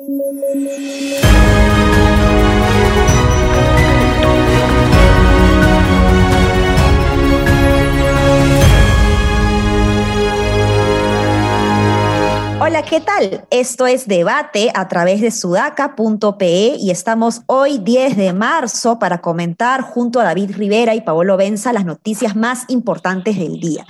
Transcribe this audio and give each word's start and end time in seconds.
Thank 0.00 1.92
you. 1.92 1.97
Hola, 12.68 12.82
¿qué 12.82 13.00
tal? 13.00 13.46
Esto 13.48 13.86
es 13.86 14.06
Debate 14.06 14.70
a 14.74 14.88
través 14.88 15.22
de 15.22 15.30
sudaca.pe 15.30 16.76
y 16.78 16.90
estamos 16.90 17.40
hoy 17.46 17.78
10 17.78 18.18
de 18.18 18.34
marzo 18.34 18.98
para 18.98 19.22
comentar 19.22 19.80
junto 19.80 20.20
a 20.20 20.24
David 20.24 20.54
Rivera 20.54 20.94
y 20.94 21.00
Paolo 21.00 21.38
Benza 21.38 21.72
las 21.72 21.86
noticias 21.86 22.36
más 22.36 22.66
importantes 22.68 23.38
del 23.38 23.58
día. 23.58 23.86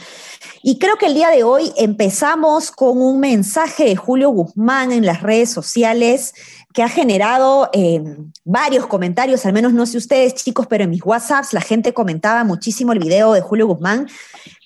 Y 0.62 0.78
creo 0.78 0.94
que 0.94 1.06
el 1.06 1.14
día 1.14 1.30
de 1.30 1.42
hoy 1.42 1.72
empezamos 1.76 2.70
con 2.70 3.02
un 3.02 3.18
mensaje 3.18 3.82
de 3.82 3.96
Julio 3.96 4.30
Guzmán 4.30 4.92
en 4.92 5.04
las 5.04 5.22
redes 5.22 5.50
sociales 5.50 6.32
que 6.72 6.84
ha 6.84 6.88
generado 6.88 7.70
eh, 7.72 8.00
varios 8.44 8.86
comentarios, 8.86 9.44
al 9.44 9.54
menos 9.54 9.72
no 9.72 9.86
sé 9.86 9.98
ustedes 9.98 10.36
chicos, 10.36 10.68
pero 10.68 10.84
en 10.84 10.90
mis 10.90 11.04
WhatsApps 11.04 11.52
la 11.52 11.62
gente 11.62 11.92
comentaba 11.92 12.44
muchísimo 12.44 12.92
el 12.92 13.00
video 13.00 13.32
de 13.32 13.40
Julio 13.40 13.66
Guzmán 13.66 14.06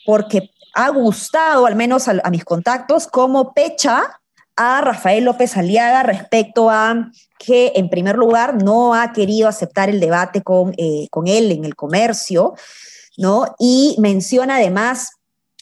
porque 0.04 0.50
ha 0.74 0.90
gustado, 0.90 1.66
al 1.66 1.76
menos 1.76 2.08
a, 2.08 2.30
mis 2.30 2.44
contactos, 2.44 3.06
como 3.06 3.52
pecha 3.52 4.20
a 4.56 4.80
Rafael 4.80 5.24
López 5.24 5.56
Aliaga 5.56 6.02
respecto 6.02 6.70
a 6.70 7.10
que, 7.38 7.72
en 7.76 7.88
primer 7.88 8.16
lugar, 8.16 8.62
no 8.62 8.94
ha 8.94 9.12
querido 9.12 9.48
aceptar 9.48 9.88
el 9.88 10.00
debate 10.00 10.42
con, 10.42 10.74
eh, 10.76 11.08
con 11.10 11.26
él 11.26 11.50
en 11.50 11.64
el 11.64 11.74
comercio, 11.74 12.54
¿no? 13.16 13.54
Y 13.58 13.96
menciona 13.98 14.56
además 14.56 15.12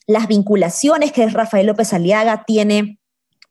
las 0.06 0.26
vinculaciones 0.26 1.12
que 1.12 1.26
Rafael 1.28 1.66
López 1.66 1.92
Aliaga 1.92 2.44
tiene 2.44 2.98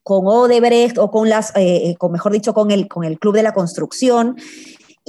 con 0.03 0.27
Odebrecht 0.27 0.97
o 0.97 1.11
con 1.11 1.29
las, 1.29 1.53
eh, 1.55 1.95
con, 1.97 2.11
mejor 2.11 2.31
dicho, 2.31 2.53
con 2.53 2.71
el, 2.71 2.87
con 2.87 3.03
el 3.03 3.19
Club 3.19 3.35
de 3.35 3.43
la 3.43 3.53
Construcción 3.53 4.35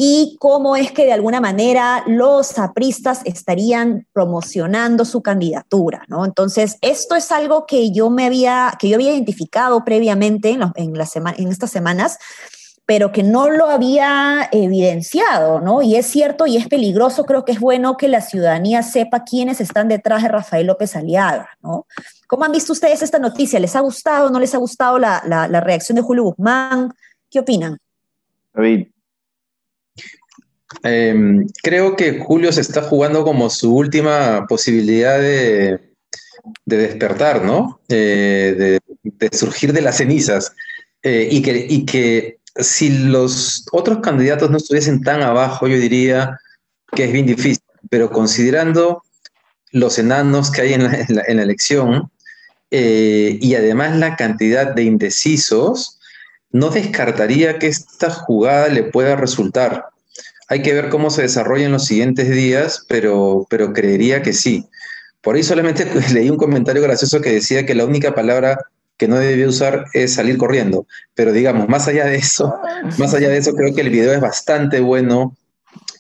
y 0.02 0.38
cómo 0.40 0.76
es 0.76 0.92
que 0.92 1.04
de 1.04 1.12
alguna 1.12 1.42
manera 1.42 2.02
los 2.06 2.58
apristas 2.58 3.20
estarían 3.26 4.06
promocionando 4.14 5.04
su 5.04 5.20
candidatura, 5.20 6.04
¿no? 6.08 6.24
Entonces, 6.24 6.78
esto 6.80 7.16
es 7.16 7.30
algo 7.30 7.66
que 7.66 7.92
yo 7.92 8.08
me 8.08 8.24
había, 8.24 8.72
que 8.78 8.88
yo 8.88 8.94
había 8.94 9.12
identificado 9.12 9.84
previamente 9.84 10.48
en, 10.48 10.62
en, 10.76 10.94
en 10.96 11.48
estas 11.48 11.70
semanas, 11.70 12.16
pero 12.86 13.12
que 13.12 13.22
no 13.22 13.50
lo 13.50 13.66
había 13.66 14.48
evidenciado, 14.52 15.60
¿no? 15.60 15.82
Y 15.82 15.96
es 15.96 16.06
cierto 16.06 16.46
y 16.46 16.56
es 16.56 16.66
peligroso, 16.66 17.26
creo 17.26 17.44
que 17.44 17.52
es 17.52 17.60
bueno 17.60 17.98
que 17.98 18.08
la 18.08 18.22
ciudadanía 18.22 18.82
sepa 18.82 19.24
quiénes 19.24 19.60
están 19.60 19.88
detrás 19.88 20.22
de 20.22 20.30
Rafael 20.30 20.66
López 20.66 20.96
Aliaga, 20.96 21.50
¿no? 21.60 21.86
¿Cómo 22.26 22.44
han 22.44 22.52
visto 22.52 22.72
ustedes 22.72 23.02
esta 23.02 23.18
noticia? 23.18 23.60
¿Les 23.60 23.76
ha 23.76 23.80
gustado, 23.80 24.30
no 24.30 24.40
les 24.40 24.54
ha 24.54 24.58
gustado 24.58 24.98
la, 24.98 25.22
la 25.26 25.60
reacción 25.60 25.96
de 25.96 26.02
Julio 26.02 26.22
Guzmán? 26.22 26.94
¿Qué 27.28 27.40
opinan? 27.40 27.76
David. 28.54 28.86
Eh, 30.84 31.46
creo 31.62 31.96
que 31.96 32.20
Julio 32.20 32.52
se 32.52 32.60
está 32.60 32.82
jugando 32.82 33.24
como 33.24 33.50
su 33.50 33.74
última 33.74 34.46
posibilidad 34.46 35.18
de, 35.18 35.90
de 36.64 36.76
despertar, 36.76 37.44
¿no? 37.44 37.80
Eh, 37.88 38.80
de, 39.02 39.28
surgir 39.32 39.72
de 39.72 39.82
las 39.82 39.98
cenizas. 39.98 40.52
Eh, 41.02 41.28
y, 41.30 41.42
que, 41.84 42.38
si 42.56 42.90
los 42.90 43.66
otros 43.72 43.98
candidatos 44.00 44.50
no 44.50 44.56
estuviesen 44.56 45.02
tan 45.02 45.22
abajo, 45.22 45.66
yo 45.66 45.76
diría 45.76 46.38
que 46.92 47.04
es 47.04 47.12
bien 47.12 47.26
difícil. 47.26 47.62
Pero 47.88 48.10
considerando 48.10 49.02
los 49.72 49.98
enanos 49.98 50.50
que 50.50 50.62
hay 50.62 50.72
en 50.74 50.84
la, 50.84 50.94
en 50.94 51.16
la, 51.16 51.22
en 51.26 51.36
la 51.38 51.42
elección 51.42 52.10
eh, 52.70 53.38
y 53.40 53.54
además 53.54 53.96
la 53.96 54.16
cantidad 54.16 54.74
de 54.74 54.84
indecisos, 54.84 55.98
no 56.50 56.70
descartaría 56.70 57.58
que 57.58 57.68
esta 57.68 58.10
jugada 58.10 58.68
le 58.68 58.84
pueda 58.84 59.16
resultar. 59.16 59.86
Hay 60.50 60.62
que 60.62 60.74
ver 60.74 60.88
cómo 60.88 61.10
se 61.10 61.22
desarrolla 61.22 61.66
en 61.66 61.72
los 61.72 61.86
siguientes 61.86 62.28
días, 62.28 62.84
pero, 62.88 63.46
pero 63.48 63.72
creería 63.72 64.20
que 64.20 64.32
sí. 64.32 64.66
Por 65.20 65.36
ahí 65.36 65.44
solamente 65.44 65.86
leí 66.12 66.28
un 66.28 66.36
comentario 66.36 66.82
gracioso 66.82 67.20
que 67.20 67.30
decía 67.30 67.64
que 67.64 67.76
la 67.76 67.84
única 67.84 68.16
palabra 68.16 68.58
que 68.96 69.06
no 69.06 69.16
debía 69.16 69.48
usar 69.48 69.86
es 69.94 70.14
salir 70.14 70.36
corriendo. 70.36 70.88
Pero 71.14 71.32
digamos, 71.32 71.68
más 71.68 71.86
allá 71.86 72.04
de 72.06 72.16
eso, 72.16 72.52
más 72.98 73.14
allá 73.14 73.28
de 73.28 73.38
eso, 73.38 73.54
creo 73.54 73.72
que 73.72 73.80
el 73.82 73.90
video 73.90 74.12
es 74.12 74.20
bastante 74.20 74.80
bueno 74.80 75.36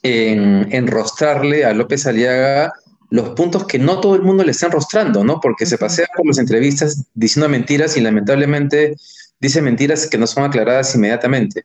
en 0.02 0.66
enrostrarle 0.74 1.64
a 1.64 1.72
López 1.72 2.06
Aliaga 2.06 2.72
los 3.10 3.30
puntos 3.30 3.66
que 3.66 3.78
no 3.78 4.00
todo 4.00 4.16
el 4.16 4.22
mundo 4.22 4.42
le 4.42 4.50
está 4.50 4.66
enrostrando, 4.66 5.22
¿no? 5.22 5.40
Porque 5.40 5.64
se 5.64 5.78
pasea 5.78 6.06
por 6.16 6.26
las 6.26 6.38
entrevistas 6.38 7.04
diciendo 7.14 7.48
mentiras 7.48 7.96
y 7.96 8.00
lamentablemente 8.00 8.96
dice 9.38 9.62
mentiras 9.62 10.08
que 10.08 10.18
no 10.18 10.26
son 10.26 10.42
aclaradas 10.42 10.92
inmediatamente. 10.96 11.64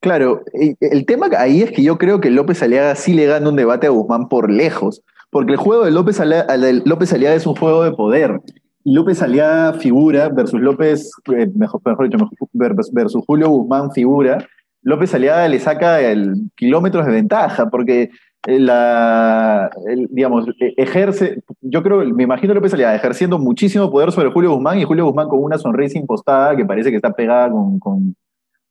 Claro, 0.00 0.42
el 0.54 1.04
tema 1.04 1.28
ahí 1.36 1.60
es 1.60 1.72
que 1.72 1.82
yo 1.82 1.98
creo 1.98 2.22
que 2.22 2.30
López 2.30 2.62
Aliaga 2.62 2.94
sí 2.94 3.12
le 3.12 3.26
gana 3.26 3.50
un 3.50 3.56
debate 3.56 3.86
a 3.86 3.90
Guzmán 3.90 4.28
por 4.28 4.50
lejos, 4.50 5.02
porque 5.28 5.52
el 5.52 5.58
juego 5.58 5.84
de 5.84 5.90
López 5.90 6.18
Aliaga, 6.20 7.34
es 7.34 7.46
un 7.46 7.54
juego 7.54 7.84
de 7.84 7.92
poder. 7.92 8.40
López 8.82 9.20
Aliaga 9.20 9.74
figura 9.74 10.30
versus 10.30 10.58
López, 10.58 11.12
eh, 11.36 11.50
mejor, 11.54 11.82
mejor 11.84 12.08
dicho, 12.08 12.30
versus 12.92 13.24
Julio 13.26 13.50
Guzmán 13.50 13.92
figura. 13.92 14.38
López 14.82 15.14
Aliaga 15.14 15.46
le 15.48 15.60
saca 15.60 16.00
el 16.00 16.50
kilómetros 16.56 17.04
de 17.04 17.12
ventaja, 17.12 17.68
porque 17.68 18.08
la, 18.46 19.70
el, 19.86 20.08
digamos, 20.10 20.46
ejerce, 20.78 21.42
yo 21.60 21.82
creo, 21.82 22.06
me 22.06 22.22
imagino 22.22 22.54
López 22.54 22.72
Aliaga 22.72 22.94
ejerciendo 22.94 23.38
muchísimo 23.38 23.90
poder 23.90 24.12
sobre 24.12 24.30
Julio 24.30 24.54
Guzmán 24.54 24.78
y 24.78 24.84
Julio 24.84 25.04
Guzmán 25.04 25.28
con 25.28 25.44
una 25.44 25.58
sonrisa 25.58 25.98
impostada 25.98 26.56
que 26.56 26.64
parece 26.64 26.88
que 26.88 26.96
está 26.96 27.12
pegada 27.12 27.50
con, 27.50 27.78
con 27.78 28.16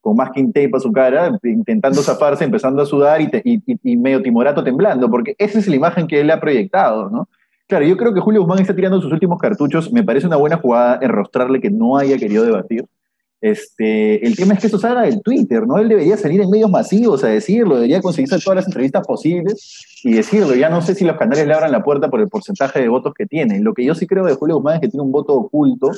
con 0.02 0.16
masking 0.16 0.54
tape 0.54 0.72
a 0.74 0.80
su 0.80 0.92
cara, 0.92 1.38
intentando 1.44 2.02
zafarse, 2.02 2.44
empezando 2.44 2.82
a 2.82 2.86
sudar 2.86 3.22
y, 3.22 3.30
te, 3.30 3.42
y, 3.44 3.62
y, 3.84 3.98
medio 3.98 4.22
timorato 4.22 4.64
temblando, 4.64 5.10
porque 5.10 5.36
esa 5.38 5.60
es 5.60 5.68
la 5.68 5.76
imagen 5.76 6.08
que 6.08 6.22
él 6.22 6.32
ha 6.32 6.40
proyectado, 6.40 7.10
¿no? 7.10 7.28
Claro, 7.68 7.86
yo 7.86 7.98
creo 7.98 8.14
que 8.14 8.20
Julio 8.20 8.42
Guzmán 8.42 8.60
está 8.60 8.76
tirando 8.76 9.00
sus 9.00 9.12
últimos 9.12 9.40
cartuchos, 9.40 9.92
me 9.92 10.04
parece 10.04 10.26
una 10.26 10.38
buena 10.38 10.58
jugada 10.58 11.00
enrostrarle 11.02 11.62
que 11.62 11.70
no 11.70 11.98
haya 11.98 12.18
querido 12.18 12.44
debatir. 12.44 12.86
Este, 13.42 14.26
el 14.26 14.36
tema 14.36 14.54
es 14.54 14.60
que 14.60 14.68
eso 14.68 14.80
salga 14.80 15.04
del 15.04 15.22
Twitter, 15.22 15.66
¿no? 15.66 15.78
Él 15.78 15.88
debería 15.88 16.18
salir 16.18 16.42
en 16.42 16.50
medios 16.50 16.70
masivos 16.70 17.24
a 17.24 17.28
decirlo, 17.28 17.76
debería 17.76 18.02
conseguirse 18.02 18.40
todas 18.40 18.58
las 18.58 18.66
entrevistas 18.66 19.06
posibles 19.08 20.02
y 20.04 20.14
decirlo. 20.14 20.56
Ya 20.56 20.70
no 20.70 20.82
sé 20.82 20.96
si 20.96 21.06
los 21.06 21.16
canales 21.16 21.48
le 21.48 21.54
abran 21.54 21.72
la 21.72 21.84
puerta 21.84 22.10
por 22.10 22.20
el 22.20 22.28
porcentaje 22.28 22.82
de 22.82 22.90
votos 22.90 23.14
que 23.14 23.26
tiene. 23.26 23.60
Lo 23.62 23.74
que 23.74 23.86
yo 23.86 23.96
sí 23.96 24.08
creo 24.08 24.26
de 24.26 24.34
Julio 24.34 24.56
Guzmán 24.56 24.76
es 24.76 24.82
que 24.82 24.88
tiene 24.90 25.04
un 25.04 25.12
voto 25.12 25.34
oculto 25.36 25.92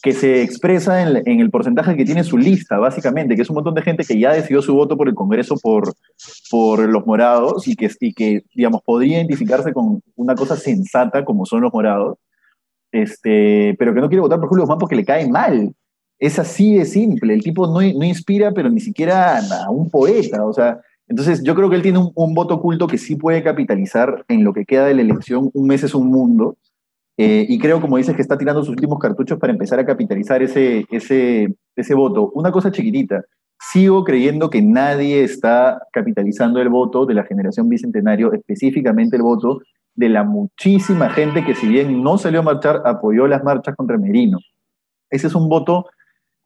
que 0.00 0.12
se 0.12 0.42
expresa 0.42 1.02
en, 1.02 1.40
el 1.40 1.50
porcentaje 1.50 1.96
que 1.96 2.04
tiene 2.04 2.22
su 2.22 2.38
lista, 2.38 2.78
básicamente, 2.78 3.34
que 3.34 3.42
es 3.42 3.50
un 3.50 3.56
montón 3.56 3.74
de 3.74 3.82
gente 3.82 4.04
que 4.04 4.18
ya 4.18 4.32
decidió 4.32 4.62
su 4.62 4.74
voto 4.74 4.96
por 4.96 5.08
el 5.08 5.14
Congreso 5.14 5.56
por, 5.60 5.92
por 6.50 6.88
los 6.88 7.04
morados 7.04 7.66
y 7.66 7.74
que, 7.74 7.90
y 8.00 8.14
que, 8.14 8.42
digamos, 8.54 8.82
podría 8.82 9.16
identificarse 9.16 9.72
con 9.72 10.00
una 10.14 10.36
cosa 10.36 10.56
sensata 10.56 11.24
como 11.24 11.44
son 11.46 11.62
los 11.62 11.72
morados, 11.72 12.16
este, 12.92 13.74
pero 13.78 13.92
que 13.92 14.00
no 14.00 14.08
quiere 14.08 14.20
votar 14.20 14.38
por 14.38 14.48
Julio 14.48 14.62
Guzmán 14.62 14.78
porque 14.78 14.96
le 14.96 15.04
cae 15.04 15.28
mal. 15.28 15.74
Es 16.20 16.38
así 16.38 16.76
de 16.76 16.84
simple. 16.84 17.34
El 17.34 17.42
tipo 17.42 17.66
no, 17.66 17.80
no 17.80 18.04
inspira, 18.04 18.52
pero 18.52 18.70
ni 18.70 18.80
siquiera 18.80 19.38
a 19.38 19.70
un 19.70 19.90
poeta. 19.90 20.44
O 20.44 20.52
sea, 20.52 20.80
entonces 21.08 21.42
yo 21.42 21.54
creo 21.56 21.70
que 21.70 21.76
él 21.76 21.82
tiene 21.82 21.98
un, 21.98 22.12
un 22.14 22.34
voto 22.34 22.54
oculto 22.54 22.86
que 22.86 22.98
sí 22.98 23.16
puede 23.16 23.42
capitalizar 23.42 24.24
en 24.28 24.44
lo 24.44 24.52
que 24.52 24.64
queda 24.64 24.86
de 24.86 24.94
la 24.94 25.02
elección. 25.02 25.50
Un 25.54 25.66
mes 25.66 25.82
es 25.82 25.94
un 25.94 26.08
mundo 26.08 26.56
eh, 27.20 27.44
y 27.48 27.58
creo, 27.58 27.80
como 27.80 27.96
dices, 27.96 28.14
que 28.14 28.22
está 28.22 28.38
tirando 28.38 28.60
sus 28.62 28.70
últimos 28.70 29.00
cartuchos 29.00 29.40
para 29.40 29.52
empezar 29.52 29.80
a 29.80 29.84
capitalizar 29.84 30.40
ese, 30.40 30.86
ese, 30.88 31.52
ese 31.74 31.94
voto. 31.94 32.30
Una 32.32 32.52
cosa 32.52 32.70
chiquitita, 32.70 33.24
sigo 33.58 34.04
creyendo 34.04 34.50
que 34.50 34.62
nadie 34.62 35.24
está 35.24 35.82
capitalizando 35.92 36.60
el 36.60 36.68
voto 36.68 37.06
de 37.06 37.14
la 37.14 37.24
generación 37.24 37.68
bicentenario, 37.68 38.32
específicamente 38.32 39.16
el 39.16 39.22
voto 39.22 39.60
de 39.96 40.08
la 40.08 40.22
muchísima 40.22 41.10
gente 41.10 41.44
que 41.44 41.56
si 41.56 41.66
bien 41.66 42.04
no 42.04 42.18
salió 42.18 42.38
a 42.38 42.44
marchar, 42.44 42.82
apoyó 42.84 43.26
las 43.26 43.42
marchas 43.42 43.74
contra 43.74 43.98
Merino. 43.98 44.38
Ese 45.10 45.26
es 45.26 45.34
un 45.34 45.48
voto 45.48 45.86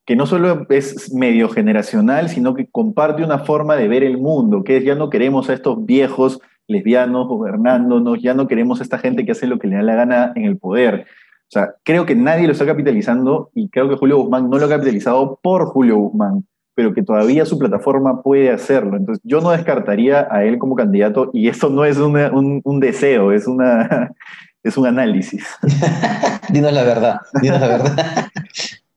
que 0.07 0.17
no 0.17 0.25
solo 0.25 0.67
es 0.71 1.13
medio 1.13 1.51
generacional, 1.51 2.31
sino 2.31 2.55
que 2.55 2.67
comparte 2.67 3.23
una 3.23 3.41
forma 3.41 3.77
de 3.77 3.89
ver 3.89 4.05
el 4.05 4.17
mundo, 4.17 4.65
que 4.65 4.79
es 4.79 4.85
ya 4.85 4.95
no 4.95 5.11
queremos 5.11 5.51
a 5.51 5.53
estos 5.53 5.85
viejos 5.85 6.41
lesbianos 6.73 7.29
gobernándonos, 7.29 8.21
ya 8.21 8.35
no 8.35 8.49
queremos 8.49 8.81
a 8.81 8.83
esta 8.83 8.99
gente 8.99 9.25
que 9.25 9.33
hace 9.33 9.47
lo 9.47 9.59
que 9.59 9.69
le 9.69 9.77
da 9.77 9.83
la 9.83 9.95
gana 9.95 10.33
en 10.35 10.45
el 10.45 10.59
poder. 10.59 11.07
O 11.43 11.53
sea, 11.53 11.75
creo 11.85 12.07
que 12.07 12.15
nadie 12.15 12.47
lo 12.47 12.53
está 12.53 12.65
capitalizando 12.65 13.51
y 13.55 13.69
creo 13.69 13.89
que 13.89 13.97
Julio 13.97 14.17
Guzmán 14.19 14.49
no 14.49 14.59
lo 14.59 14.67
ha 14.67 14.71
capitalizado 14.71 15.39
por 15.43 15.67
Julio 15.67 15.99
Guzmán, 15.99 16.47
pero 16.75 16.95
que 16.95 17.03
todavía 17.03 17.45
su 17.45 17.59
plataforma 17.59 18.23
puede 18.23 18.51
hacerlo. 18.51 18.97
Entonces, 18.97 19.23
yo 19.23 19.41
no 19.43 19.51
descartaría 19.51 20.27
a 20.31 20.45
él 20.45 20.59
como 20.59 20.75
candidato 20.75 21.31
y 21.35 21.49
esto 21.49 21.69
no 21.69 21.85
es 21.85 21.99
una, 21.99 22.33
un, 22.33 22.63
un, 22.65 22.81
deseo, 22.81 23.33
es, 23.33 23.47
una, 23.47 24.13
es 24.63 24.77
un 24.79 24.87
análisis. 24.87 25.47
dinos 26.49 26.73
la 26.73 26.85
verdad, 26.85 27.17
dinos 27.43 27.61
la 27.61 27.69
verdad. 27.69 28.27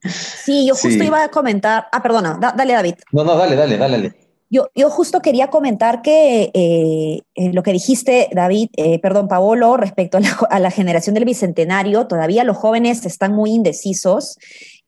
Sí, 0.00 0.66
yo 0.66 0.74
justo 0.74 0.88
sí. 0.88 1.04
iba 1.04 1.24
a 1.24 1.28
comentar. 1.28 1.86
Ah, 1.92 2.02
perdona, 2.02 2.38
da, 2.40 2.52
dale, 2.56 2.72
David. 2.72 2.94
No, 3.12 3.24
no, 3.24 3.36
dale, 3.36 3.56
dale, 3.56 3.76
dale. 3.76 4.25
Yo, 4.48 4.68
yo, 4.74 4.90
justo 4.90 5.20
quería 5.20 5.48
comentar 5.48 6.02
que 6.02 6.50
eh, 6.54 7.22
eh, 7.34 7.52
lo 7.52 7.62
que 7.62 7.72
dijiste, 7.72 8.28
David, 8.32 8.68
eh, 8.76 9.00
perdón, 9.00 9.26
Paolo, 9.26 9.76
respecto 9.76 10.18
a 10.18 10.20
la, 10.20 10.30
a 10.50 10.60
la, 10.60 10.70
generación 10.70 11.14
del 11.14 11.24
Bicentenario, 11.24 12.06
todavía 12.06 12.44
los 12.44 12.56
jóvenes 12.56 13.04
están 13.06 13.32
muy 13.32 13.50
indecisos 13.50 14.38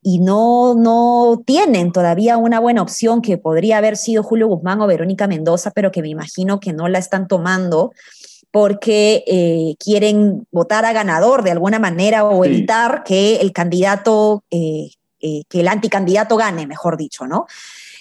y 0.00 0.20
no, 0.20 0.74
no 0.74 1.42
tienen 1.44 1.92
todavía 1.92 2.36
una 2.36 2.60
buena 2.60 2.82
opción 2.82 3.20
que 3.20 3.36
podría 3.36 3.78
haber 3.78 3.96
sido 3.96 4.22
Julio 4.22 4.46
Guzmán 4.46 4.80
o 4.80 4.86
Verónica 4.86 5.26
Mendoza, 5.26 5.72
pero 5.72 5.90
que 5.90 6.02
me 6.02 6.08
imagino 6.08 6.60
que 6.60 6.72
no 6.72 6.88
la 6.88 6.98
están 6.98 7.26
tomando 7.26 7.92
porque 8.50 9.24
eh, 9.26 9.74
quieren 9.78 10.46
votar 10.50 10.84
a 10.84 10.92
ganador 10.92 11.42
de 11.42 11.50
alguna 11.50 11.78
manera 11.78 12.24
o 12.24 12.44
evitar 12.44 13.02
que 13.04 13.36
el 13.36 13.52
candidato, 13.52 14.44
eh, 14.50 14.90
eh, 15.20 15.42
que 15.48 15.60
el 15.60 15.68
anticandidato 15.68 16.36
gane, 16.36 16.66
mejor 16.66 16.96
dicho, 16.96 17.26
¿no? 17.26 17.46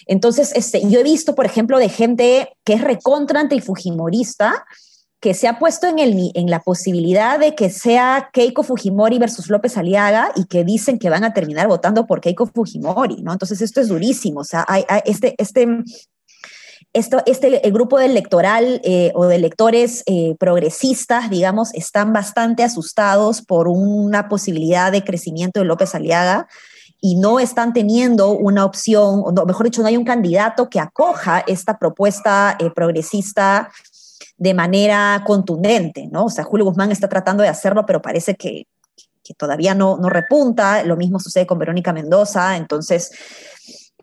Entonces, 0.08 0.52
este, 0.56 0.88
yo 0.90 1.00
he 1.00 1.04
visto, 1.04 1.36
por 1.36 1.46
ejemplo, 1.46 1.80
de 1.80 1.90
gente 1.90 2.50
que 2.64 2.74
es 2.74 2.82
recontra 2.82 3.40
antifujimorista, 3.40 4.66
que 5.20 5.34
se 5.34 5.48
ha 5.48 5.58
puesto 5.58 5.88
en, 5.88 6.00
el, 6.00 6.32
en 6.36 6.50
la 6.50 6.60
posibilidad 6.60 7.40
de 7.40 7.56
que 7.56 7.70
sea 7.70 8.30
Keiko 8.34 8.64
Fujimori 8.64 9.18
versus 9.18 9.50
López 9.50 9.76
Aliaga 9.78 10.32
y 10.36 10.46
que 10.46 10.64
dicen 10.64 11.00
que 11.00 11.10
van 11.10 11.24
a 11.24 11.34
terminar 11.34 11.68
votando 11.68 12.06
por 12.06 12.22
Keiko 12.22 12.46
Fujimori, 12.46 13.24
¿no? 13.24 13.34
Entonces 13.34 13.62
esto 13.62 13.82
es 13.82 13.88
durísimo, 13.88 14.42
o 14.42 14.44
sea, 14.44 14.64
hay, 14.68 14.86
este, 15.06 15.34
este, 15.40 15.68
esto, 16.94 17.22
este, 17.26 17.66
el 17.66 17.74
grupo 17.74 17.98
del 17.98 18.12
electoral 18.12 18.80
eh, 18.84 19.12
o 19.16 19.26
de 19.26 19.36
electores 19.36 20.04
eh, 20.06 20.36
progresistas, 20.40 21.32
digamos, 21.32 21.74
están 21.74 22.14
bastante 22.14 22.64
asustados 22.64 23.42
por 23.42 23.68
una 23.68 24.30
posibilidad 24.30 24.92
de 24.92 25.04
crecimiento 25.04 25.60
de 25.60 25.66
López 25.66 25.96
Aliaga 25.96 26.48
y 27.00 27.16
no 27.16 27.40
están 27.40 27.74
teniendo 27.74 28.32
una 28.32 28.66
opción, 28.66 29.24
o 29.26 29.46
mejor 29.46 29.66
dicho, 29.66 29.82
no 29.82 29.88
hay 29.88 29.98
un 29.98 30.06
candidato 30.06 30.70
que 30.70 30.80
acoja 30.80 31.44
esta 31.46 31.78
propuesta 31.78 32.58
eh, 32.60 32.72
progresista 32.72 33.70
de 34.38 34.54
manera 34.54 35.24
contundente, 35.26 36.08
¿no? 36.12 36.26
O 36.26 36.30
sea, 36.30 36.44
Julio 36.44 36.66
Guzmán 36.66 36.92
está 36.92 37.08
tratando 37.08 37.44
de 37.44 37.50
hacerlo, 37.50 37.86
pero 37.86 38.02
parece 38.02 38.36
que, 38.36 38.68
todavía 39.38 39.76
no, 39.76 39.98
no 39.98 40.10
repunta. 40.10 40.84
Lo 40.84 40.96
mismo 40.96 41.20
sucede 41.20 41.46
con 41.46 41.60
Verónica 41.60 41.92
Mendoza, 41.92 42.56
entonces 42.56 43.12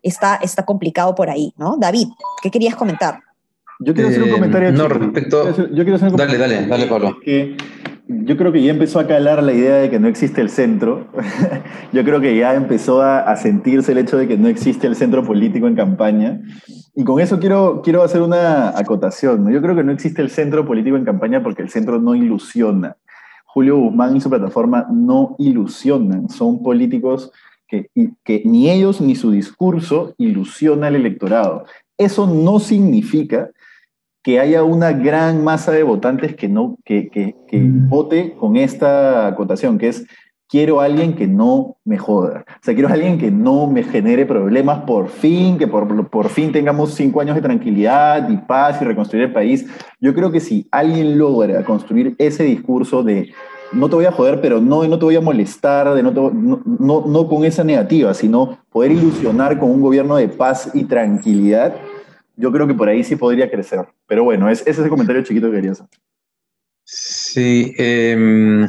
está, 0.03 0.35
está 0.35 0.65
complicado 0.65 1.15
por 1.15 1.29
ahí, 1.29 1.51
¿no? 1.57 1.77
David, 1.79 2.09
¿qué 2.43 2.51
querías 2.51 2.75
comentar? 2.75 3.19
Yo 3.79 3.93
quiero 3.93 4.09
hacer 4.09 4.23
un 4.23 4.29
eh, 4.29 4.33
comentario. 4.33 4.71
No, 4.71 4.87
respecto. 4.87 5.51
Yo 5.55 5.83
quiero 5.83 5.95
hacer 5.95 6.09
un 6.09 6.15
dale, 6.15 6.37
dale, 6.37 6.65
dale, 6.67 6.87
Pablo. 6.87 7.17
Que 7.23 7.57
yo 8.07 8.37
creo 8.37 8.51
que 8.51 8.61
ya 8.61 8.71
empezó 8.71 8.99
a 8.99 9.07
calar 9.07 9.41
la 9.41 9.53
idea 9.53 9.75
de 9.75 9.89
que 9.89 9.99
no 9.99 10.07
existe 10.07 10.41
el 10.41 10.49
centro. 10.49 11.07
yo 11.93 12.03
creo 12.03 12.21
que 12.21 12.37
ya 12.37 12.53
empezó 12.53 13.01
a, 13.01 13.35
sentirse 13.35 13.91
el 13.91 13.97
hecho 13.97 14.17
de 14.17 14.27
que 14.27 14.37
no 14.37 14.47
existe 14.47 14.87
el 14.87 14.95
centro 14.95 15.23
político 15.23 15.67
en 15.67 15.75
campaña. 15.75 16.41
Y 16.95 17.03
con 17.03 17.19
eso 17.19 17.39
quiero, 17.39 17.81
quiero 17.83 18.03
hacer 18.03 18.21
una 18.21 18.77
acotación. 18.77 19.51
Yo 19.51 19.61
creo 19.61 19.75
que 19.75 19.83
no 19.83 19.91
existe 19.91 20.21
el 20.21 20.29
centro 20.29 20.65
político 20.65 20.97
en 20.97 21.05
campaña 21.05 21.41
porque 21.41 21.63
el 21.63 21.69
centro 21.69 21.99
no 21.99 22.15
ilusiona. 22.15 22.95
Julio 23.45 23.77
Guzmán 23.77 24.15
y 24.15 24.21
su 24.21 24.29
plataforma 24.29 24.87
no 24.91 25.35
ilusionan. 25.39 26.29
Son 26.29 26.61
políticos 26.61 27.31
que, 27.67 27.89
que 28.23 28.43
ni 28.45 28.69
ellos 28.69 29.01
ni 29.01 29.15
su 29.15 29.31
discurso 29.31 30.13
ilusiona 30.17 30.87
al 30.87 30.95
electorado. 30.95 31.65
Eso 31.97 32.27
no 32.27 32.59
significa 32.59 33.49
que 34.25 34.39
haya 34.39 34.63
una 34.63 34.91
gran 34.91 35.43
masa 35.43 35.71
de 35.71 35.83
votantes 35.83 36.35
que, 36.35 36.49
no, 36.49 36.79
que, 36.83 37.09
que, 37.09 37.35
que 37.47 37.59
mm. 37.59 37.89
vote 37.89 38.35
con 38.39 38.55
esta 38.55 39.27
acotación, 39.27 39.77
que 39.77 39.89
es 39.89 40.07
quiero 40.49 40.81
a 40.81 40.85
alguien 40.85 41.13
que 41.13 41.27
no 41.27 41.77
me 41.85 41.99
joda. 41.99 42.43
O 42.47 42.63
sea, 42.63 42.73
quiero 42.73 42.89
a 42.89 42.93
alguien 42.93 43.19
que 43.19 43.29
no 43.29 43.67
me 43.67 43.83
genere 43.83 44.25
problemas 44.25 44.79
por 44.79 45.09
fin, 45.09 45.59
que 45.59 45.67
por, 45.67 46.09
por 46.09 46.29
fin 46.29 46.51
tengamos 46.51 46.95
cinco 46.95 47.21
años 47.21 47.35
de 47.35 47.43
tranquilidad 47.43 48.27
y 48.27 48.37
paz 48.37 48.81
y 48.81 48.85
reconstruir 48.85 49.25
el 49.25 49.31
país. 49.31 49.67
Yo 50.01 50.15
creo 50.15 50.31
que 50.31 50.39
si 50.39 50.67
alguien 50.71 51.19
logra 51.19 51.63
construir 51.63 52.15
ese 52.17 52.45
discurso 52.45 53.03
de 53.03 53.31
no 53.73 53.89
te 53.89 53.95
voy 53.95 54.05
a 54.05 54.11
joder, 54.11 54.41
pero 54.41 54.59
no, 54.59 54.87
no 54.87 54.97
te 54.97 55.05
voy 55.05 55.17
a 55.17 55.21
molestar, 55.21 55.93
de 55.93 56.01
no, 56.01 56.11
no, 56.11 56.61
no, 56.65 57.03
no 57.05 57.27
con 57.27 57.45
esa 57.45 57.63
negativa, 57.63 58.15
sino 58.15 58.57
poder 58.71 58.91
ilusionar 58.91 59.59
con 59.59 59.69
un 59.69 59.81
gobierno 59.81 60.15
de 60.15 60.29
paz 60.29 60.71
y 60.73 60.85
tranquilidad, 60.85 61.75
yo 62.37 62.51
creo 62.51 62.67
que 62.67 62.73
por 62.73 62.89
ahí 62.89 63.03
sí 63.03 63.15
podría 63.15 63.49
crecer. 63.49 63.85
Pero 64.07 64.23
bueno, 64.23 64.49
es, 64.49 64.61
ese 64.61 64.71
es 64.71 64.79
el 64.79 64.89
comentario 64.89 65.23
chiquito 65.23 65.49
que 65.49 65.57
quería 65.57 65.71
hacer. 65.71 65.87
Sí, 66.83 67.73
em, 67.77 68.67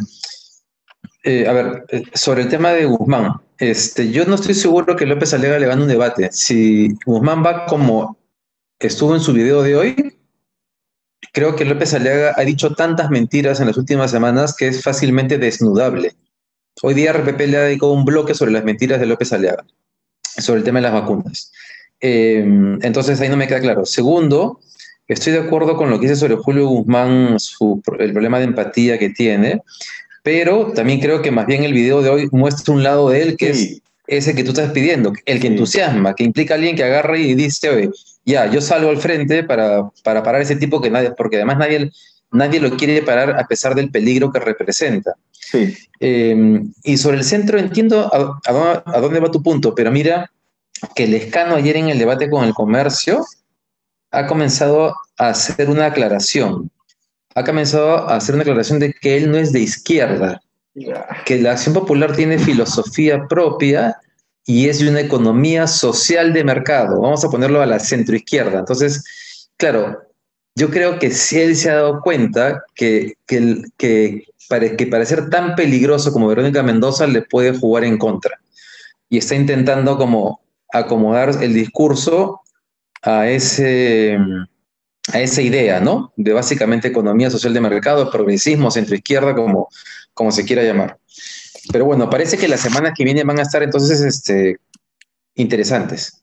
eh, 1.25 1.47
a 1.47 1.53
ver, 1.53 1.85
eh, 1.89 2.03
sobre 2.15 2.43
el 2.43 2.49
tema 2.49 2.71
de 2.71 2.87
Guzmán, 2.87 3.35
este, 3.59 4.11
yo 4.11 4.25
no 4.25 4.35
estoy 4.35 4.55
seguro 4.55 4.97
que 4.97 5.07
López 5.07 5.35
Alega 5.35 5.59
le 5.59 5.67
gane 5.67 5.83
un 5.83 5.89
debate. 5.89 6.31
Si 6.33 6.95
Guzmán 7.05 7.45
va 7.45 7.67
como 7.67 8.19
estuvo 8.79 9.15
en 9.15 9.21
su 9.21 9.33
video 9.33 9.63
de 9.63 9.77
hoy, 9.77 10.19
creo 11.33 11.57
que 11.57 11.65
López 11.65 11.93
Aliaga 11.95 12.35
ha 12.37 12.43
dicho 12.43 12.75
tantas 12.75 13.11
mentiras 13.11 13.61
en 13.61 13.67
las 13.67 13.77
últimas 13.77 14.11
semanas 14.11 14.55
que 14.57 14.69
es 14.69 14.83
fácilmente 14.83 15.39
desnudable. 15.39 16.17
Hoy 16.83 16.95
día 16.95 17.13
RPP 17.13 17.41
le 17.41 17.57
ha 17.57 17.63
dedicado 17.63 17.93
un 17.93 18.05
bloque 18.05 18.35
sobre 18.35 18.53
las 18.53 18.65
mentiras 18.65 19.01
de 19.01 19.07
López 19.07 19.33
Aliaga, 19.33 19.67
sobre 20.23 20.61
el 20.61 20.65
tema 20.65 20.79
de 20.79 20.85
las 20.85 20.93
vacunas. 20.93 21.53
Em, 22.01 22.79
entonces 22.83 23.21
ahí 23.21 23.29
no 23.29 23.37
me 23.37 23.47
queda 23.47 23.61
claro. 23.61 23.87
Segundo, 23.87 24.61
estoy 25.09 25.33
de 25.33 25.41
acuerdo 25.41 25.77
con 25.77 25.91
lo 25.91 25.99
que 25.99 26.07
dice 26.09 26.17
sobre 26.17 26.37
Julio 26.37 26.69
Guzmán, 26.69 27.37
el 27.99 28.13
problema 28.13 28.39
de 28.39 28.45
empatía 28.45 28.99
que 28.99 29.11
tiene, 29.11 29.63
pero 30.23 30.73
también 30.73 31.01
creo 31.01 31.23
que 31.23 31.31
más 31.31 31.47
bien 31.47 31.65
el 31.65 31.73
video 31.73 32.03
de 32.03 32.11
hoy 32.11 32.29
muestra 32.33 32.75
un 32.75 32.83
lado 32.83 33.11
de 33.11 33.23
él 33.23 33.37
que 33.37 33.51
es 33.51 33.81
ese 34.07 34.35
que 34.35 34.45
tú 34.45 34.51
estás 34.51 34.73
pidiendo, 34.73 35.13
el 35.25 35.41
que 35.41 35.49
entusiasma, 35.49 36.15
que 36.15 36.25
implica 36.25 36.55
a 36.55 36.57
alguien 36.57 36.77
que 36.77 36.85
agarre 36.85 37.21
y 37.21 37.35
dice, 37.35 37.71
oye, 37.71 37.91
ya, 38.25 38.51
yo 38.51 38.61
salgo 38.61 38.91
al 38.91 38.99
frente 38.99 39.43
para, 39.43 39.91
para 40.05 40.23
parar 40.23 40.43
ese 40.43 40.57
tipo 40.57 40.81
que 40.81 40.91
nadie, 40.91 41.11
porque 41.11 41.37
además 41.37 41.59
nadie, 41.59 41.91
nadie 42.31 42.61
lo 42.61 42.77
quiere 42.77 43.03
parar 43.03 43.39
a 43.39 43.47
pesar 43.47 43.75
del 43.75 43.91
peligro 43.91 44.31
que 44.31 44.39
representa. 44.39 45.15
Em, 46.01 46.73
y 46.85 46.97
sobre 46.97 47.19
el 47.19 47.25
centro 47.25 47.59
entiendo 47.59 48.11
a 48.13 49.01
dónde 49.01 49.21
va 49.21 49.31
tu 49.31 49.43
punto, 49.43 49.75
pero 49.75 49.91
mira, 49.91 50.31
que 50.95 51.05
el 51.05 51.15
escano 51.15 51.57
ayer 51.57 51.77
en 51.77 51.89
el 51.89 51.99
debate 51.99 52.31
con 52.31 52.45
el 52.45 52.55
comercio 52.55 53.25
ha 54.11 54.27
comenzado 54.27 54.95
a 55.19 55.29
hacer 55.29 55.69
una 55.69 55.87
aclaración. 55.87 56.71
Ha 57.35 57.45
comenzado 57.45 58.09
a 58.09 58.17
hacer 58.17 58.35
una 58.35 58.43
aclaración 58.43 58.79
de 58.79 58.93
que 58.93 59.17
él 59.17 59.31
no 59.31 59.37
es 59.37 59.53
de 59.53 59.61
izquierda, 59.61 60.41
que 61.25 61.41
la 61.41 61.53
acción 61.53 61.75
popular 61.75 62.15
tiene 62.15 62.39
filosofía 62.39 63.27
propia 63.29 63.97
y 64.47 64.69
es 64.69 64.79
de 64.79 64.89
una 64.89 65.01
economía 65.01 65.67
social 65.67 66.33
de 66.33 66.45
mercado. 66.45 67.01
Vamos 67.01 67.25
a 67.25 67.31
ponerlo 67.31 67.61
a 67.61 67.67
la 67.67 67.81
centroizquierda. 67.81 68.61
Entonces, 68.61 69.05
claro, 69.57 69.99
yo 70.55 70.71
creo 70.71 70.99
que 70.99 71.11
si 71.11 71.41
él 71.41 71.57
se 71.57 71.71
ha 71.71 71.77
dado 71.77 72.01
cuenta 72.01 72.63
que, 72.75 73.15
que, 73.27 73.63
que, 73.77 74.25
que 74.49 74.87
para 74.87 75.05
ser 75.05 75.29
tan 75.29 75.55
peligroso 75.57 76.13
como 76.13 76.29
Verónica 76.29 76.63
Mendoza 76.63 77.07
le 77.07 77.23
puede 77.23 77.59
jugar 77.59 77.85
en 77.85 77.99
contra. 77.99 78.41
Y 79.09 79.19
está 79.19 79.35
intentando 79.35 79.99
como 79.99 80.41
acomodar 80.73 81.31
el 81.43 81.55
discurso 81.55 82.41
a, 83.03 83.29
ese, 83.29 84.19
a 85.13 85.21
esa 85.21 85.43
idea, 85.43 85.81
¿no? 85.81 86.13
De 86.17 86.33
básicamente 86.33 86.89
economía 86.89 87.31
social 87.31 87.55
de 87.55 87.61
mercado, 87.61 88.11
progresismo, 88.11 88.71
centroizquierda, 88.71 89.35
como, 89.35 89.69
como 90.15 90.33
se 90.33 90.45
quiera 90.45 90.63
llamar. 90.63 90.99
Pero 91.73 91.85
bueno, 91.85 92.11
parece 92.11 92.37
que 92.37 92.49
la 92.49 92.57
semana 92.57 92.93
que 92.95 93.05
viene 93.05 93.25
van 93.25 93.39
a 93.39 93.43
estar 93.43 93.63
entonces 93.63 94.01
este, 94.01 94.59
interesantes. 95.35 96.23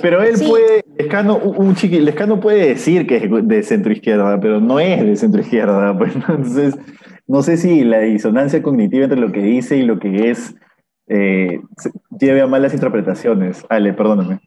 Pero, 0.00 0.22
él 0.22 0.34
puede, 0.46 0.84
Lescano, 0.98 1.36
un 1.36 1.74
chiqui, 1.74 2.00
Lescano 2.00 2.40
puede 2.40 2.68
decir 2.68 3.06
que 3.06 3.16
es 3.16 3.24
de 3.46 3.62
centroizquierda, 3.62 4.40
pero 4.40 4.60
no 4.60 4.80
es 4.80 5.04
de 5.04 5.16
centroizquierda. 5.16 5.96
Pues, 5.98 6.14
entonces, 6.28 6.74
no 7.26 7.42
sé 7.42 7.56
si 7.56 7.84
la 7.84 8.00
disonancia 8.00 8.62
cognitiva 8.62 9.04
entre 9.04 9.20
lo 9.20 9.32
que 9.32 9.42
dice 9.42 9.76
y 9.76 9.82
lo 9.82 9.98
que 9.98 10.30
es 10.30 10.54
eh, 11.08 11.60
lleve 12.18 12.40
a 12.40 12.46
malas 12.46 12.74
interpretaciones. 12.74 13.64
Ale, 13.68 13.92
perdóname. 13.92 14.40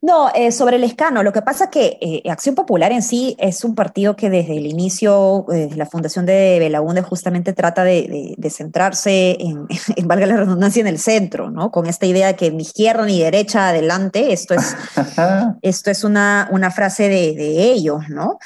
No, 0.00 0.30
eh, 0.32 0.52
sobre 0.52 0.76
el 0.76 0.84
escano, 0.84 1.24
lo 1.24 1.32
que 1.32 1.42
pasa 1.42 1.64
es 1.64 1.70
que 1.70 1.98
eh, 2.00 2.30
Acción 2.30 2.54
Popular 2.54 2.92
en 2.92 3.02
sí 3.02 3.34
es 3.40 3.64
un 3.64 3.74
partido 3.74 4.14
que 4.14 4.30
desde 4.30 4.56
el 4.56 4.66
inicio, 4.66 5.44
desde 5.48 5.74
la 5.74 5.86
fundación 5.86 6.24
de 6.24 6.58
Belaunde, 6.60 7.02
justamente 7.02 7.52
trata 7.52 7.82
de, 7.82 8.36
centrarse 8.48 9.36
en, 9.40 9.66
valga 10.06 10.26
la 10.26 10.36
redundancia, 10.36 10.80
en 10.80 10.86
el 10.86 11.00
centro, 11.00 11.50
¿no? 11.50 11.72
Con 11.72 11.86
esta 11.86 12.06
idea 12.06 12.28
de 12.28 12.36
que 12.36 12.52
ni 12.52 12.62
izquierda 12.62 13.06
ni 13.06 13.20
derecha 13.20 13.70
adelante, 13.70 14.32
esto 14.32 14.54
es, 14.54 14.76
esto 15.62 15.90
es 15.90 16.04
una, 16.04 16.48
una 16.52 16.70
frase 16.70 17.08
de, 17.08 17.34
de 17.34 17.72
ellos, 17.72 18.08
¿no? 18.08 18.38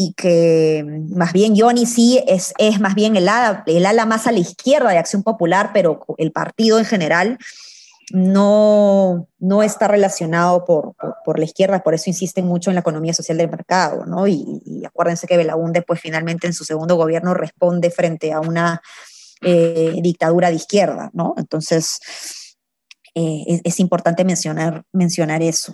Y 0.00 0.12
que 0.12 0.84
más 1.10 1.32
bien 1.32 1.56
Johnny 1.58 1.84
sí 1.84 2.22
es, 2.28 2.54
es 2.58 2.78
más 2.78 2.94
bien 2.94 3.16
el 3.16 3.28
ala, 3.28 3.64
el 3.66 3.84
ala 3.84 4.06
más 4.06 4.28
a 4.28 4.32
la 4.32 4.38
izquierda 4.38 4.90
de 4.90 4.98
Acción 4.98 5.24
Popular, 5.24 5.70
pero 5.74 6.04
el 6.18 6.30
partido 6.30 6.78
en 6.78 6.84
general 6.84 7.36
no, 8.12 9.26
no 9.40 9.64
está 9.64 9.88
relacionado 9.88 10.64
por, 10.64 10.94
por, 11.24 11.40
la 11.40 11.46
izquierda, 11.46 11.82
por 11.82 11.94
eso 11.94 12.08
insisten 12.10 12.46
mucho 12.46 12.70
en 12.70 12.74
la 12.74 12.80
economía 12.82 13.12
social 13.12 13.38
del 13.38 13.50
mercado, 13.50 14.06
¿no? 14.06 14.28
Y, 14.28 14.62
acuérdense 14.86 15.26
que 15.26 15.36
Belaunde, 15.36 15.82
pues 15.82 16.00
finalmente 16.00 16.46
en 16.46 16.52
su 16.52 16.62
segundo 16.62 16.94
gobierno 16.94 17.34
responde 17.34 17.90
frente 17.90 18.32
a 18.32 18.38
una 18.38 18.80
eh, 19.40 19.98
dictadura 20.00 20.50
de 20.50 20.54
izquierda, 20.54 21.10
¿no? 21.12 21.34
Entonces, 21.38 21.98
eh, 23.16 23.42
es, 23.48 23.60
es, 23.64 23.80
importante 23.80 24.24
mencionar, 24.24 24.84
mencionar 24.92 25.42
eso. 25.42 25.72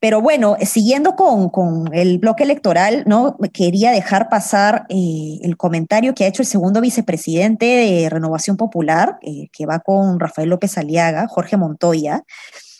Pero 0.00 0.20
bueno, 0.20 0.56
siguiendo 0.62 1.16
con, 1.16 1.48
con, 1.48 1.92
el 1.94 2.18
bloque 2.18 2.44
electoral, 2.44 3.04
¿no? 3.06 3.36
Quería 3.52 3.90
dejar 3.90 4.28
pasar 4.28 4.86
eh, 4.88 5.38
el 5.42 5.56
comentario 5.56 6.14
que 6.14 6.24
ha 6.24 6.28
hecho 6.28 6.42
el 6.42 6.46
segundo 6.46 6.80
vicepresidente 6.80 7.66
de 7.66 8.08
Renovación 8.10 8.56
Popular, 8.56 9.18
eh, 9.22 9.48
que 9.52 9.66
va 9.66 9.80
con 9.80 10.20
Rafael 10.20 10.50
López 10.50 10.76
Aliaga, 10.76 11.26
Jorge 11.28 11.56
Montoya, 11.56 12.24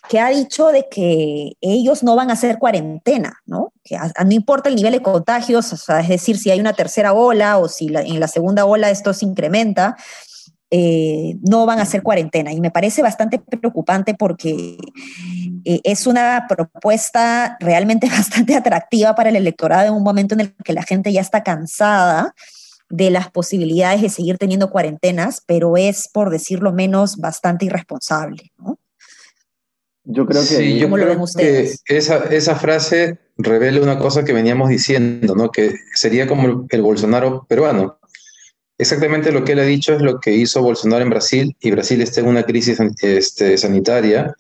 que 0.09 0.21
ha 0.21 0.29
dicho 0.29 0.69
de 0.69 0.89
que 0.89 1.53
ellos 1.61 2.03
no 2.03 2.15
van 2.15 2.31
a 2.31 2.35
hacer 2.35 2.59
cuarentena, 2.59 3.41
¿no? 3.47 3.73
Que 3.83 3.97
no 3.97 4.33
importa 4.33 4.69
el 4.69 4.77
nivel 4.77 4.93
de 4.93 5.03
contagios, 5.03 5.73
es 5.73 6.09
decir, 6.09 6.39
si 6.39 6.51
hay 6.51 6.61
una 6.61 6.75
tercera 6.75 7.13
ola 7.13 7.59
o 7.59 7.69
si 7.69 7.87
en 7.87 8.21
la 8.21 8.29
segunda 8.29 8.67
ola 8.67 8.91
esto 8.91 9.13
se 9.13 9.25
incrementa, 9.25 9.97
eh, 10.71 11.37
no 11.43 11.65
van 11.65 11.79
a 11.79 11.83
hacer 11.83 12.03
cuarentena. 12.03 12.53
Y 12.53 12.61
me 12.61 12.71
parece 12.71 13.03
bastante 13.03 13.39
preocupante 13.39 14.15
porque 14.15 14.77
eh, 15.65 15.81
es 15.85 16.07
una 16.07 16.47
propuesta 16.49 17.57
realmente 17.61 18.09
bastante 18.11 18.55
atractiva 18.55 19.15
para 19.15 19.31
el 19.31 19.37
electorado 19.37 19.89
en 19.89 19.95
un 19.95 20.03
momento 20.03 20.35
en 20.35 20.41
el 20.41 20.55
que 20.65 20.73
la 20.73 20.83
gente 20.83 21.13
ya 21.13 21.21
está 21.21 21.43
cansada 21.43 22.35
de 22.89 23.11
las 23.11 23.31
posibilidades 23.31 24.01
de 24.01 24.09
seguir 24.09 24.39
teniendo 24.39 24.71
cuarentenas, 24.71 25.43
pero 25.45 25.77
es, 25.77 26.09
por 26.09 26.31
decirlo 26.31 26.73
menos, 26.73 27.17
bastante 27.17 27.67
irresponsable. 27.67 28.53
Yo 30.05 30.25
creo 30.25 30.43
que, 30.43 30.47
sí, 30.47 30.79
yo 30.79 30.89
creo 30.89 31.25
que 31.37 31.75
esa, 31.89 32.27
esa, 32.27 32.55
frase 32.55 33.19
revela 33.37 33.81
una 33.81 33.99
cosa 33.99 34.25
que 34.25 34.33
veníamos 34.33 34.69
diciendo, 34.69 35.35
¿no? 35.35 35.51
que 35.51 35.75
sería 35.95 36.29
como 36.29 36.67
el 36.69 36.83
Bolsonaro 36.83 37.45
peruano 37.49 37.99
exactamente 38.79 39.33
lo 39.33 39.45
que 39.45 39.53
él 39.53 39.61
ha 39.61 39.65
dicho 39.65 39.95
es 39.95 40.03
lo 40.03 40.21
que 40.21 40.33
hizo 40.33 40.63
Bolsonaro 40.63 41.03
en 41.03 41.11
Brasil, 41.11 41.57
y 41.61 41.71
Brasil 41.71 42.01
está 42.03 42.21
en 42.21 42.29
una 42.29 42.43
crisis 42.43 42.79
este, 43.03 43.57
sanitaria, 43.57 44.35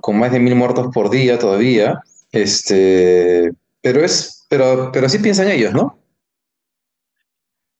con 0.00 0.18
más 0.18 0.32
de 0.32 0.40
mil 0.40 0.54
muertos 0.54 0.88
por 0.92 1.10
día 1.10 1.38
todavía, 1.38 2.00
este, 2.32 3.52
pero, 3.80 4.04
es, 4.04 4.44
pero, 4.48 4.90
pero 4.92 5.06
así 5.06 5.18
piensan 5.18 5.48
ellos, 5.48 5.72
¿no? 5.72 5.98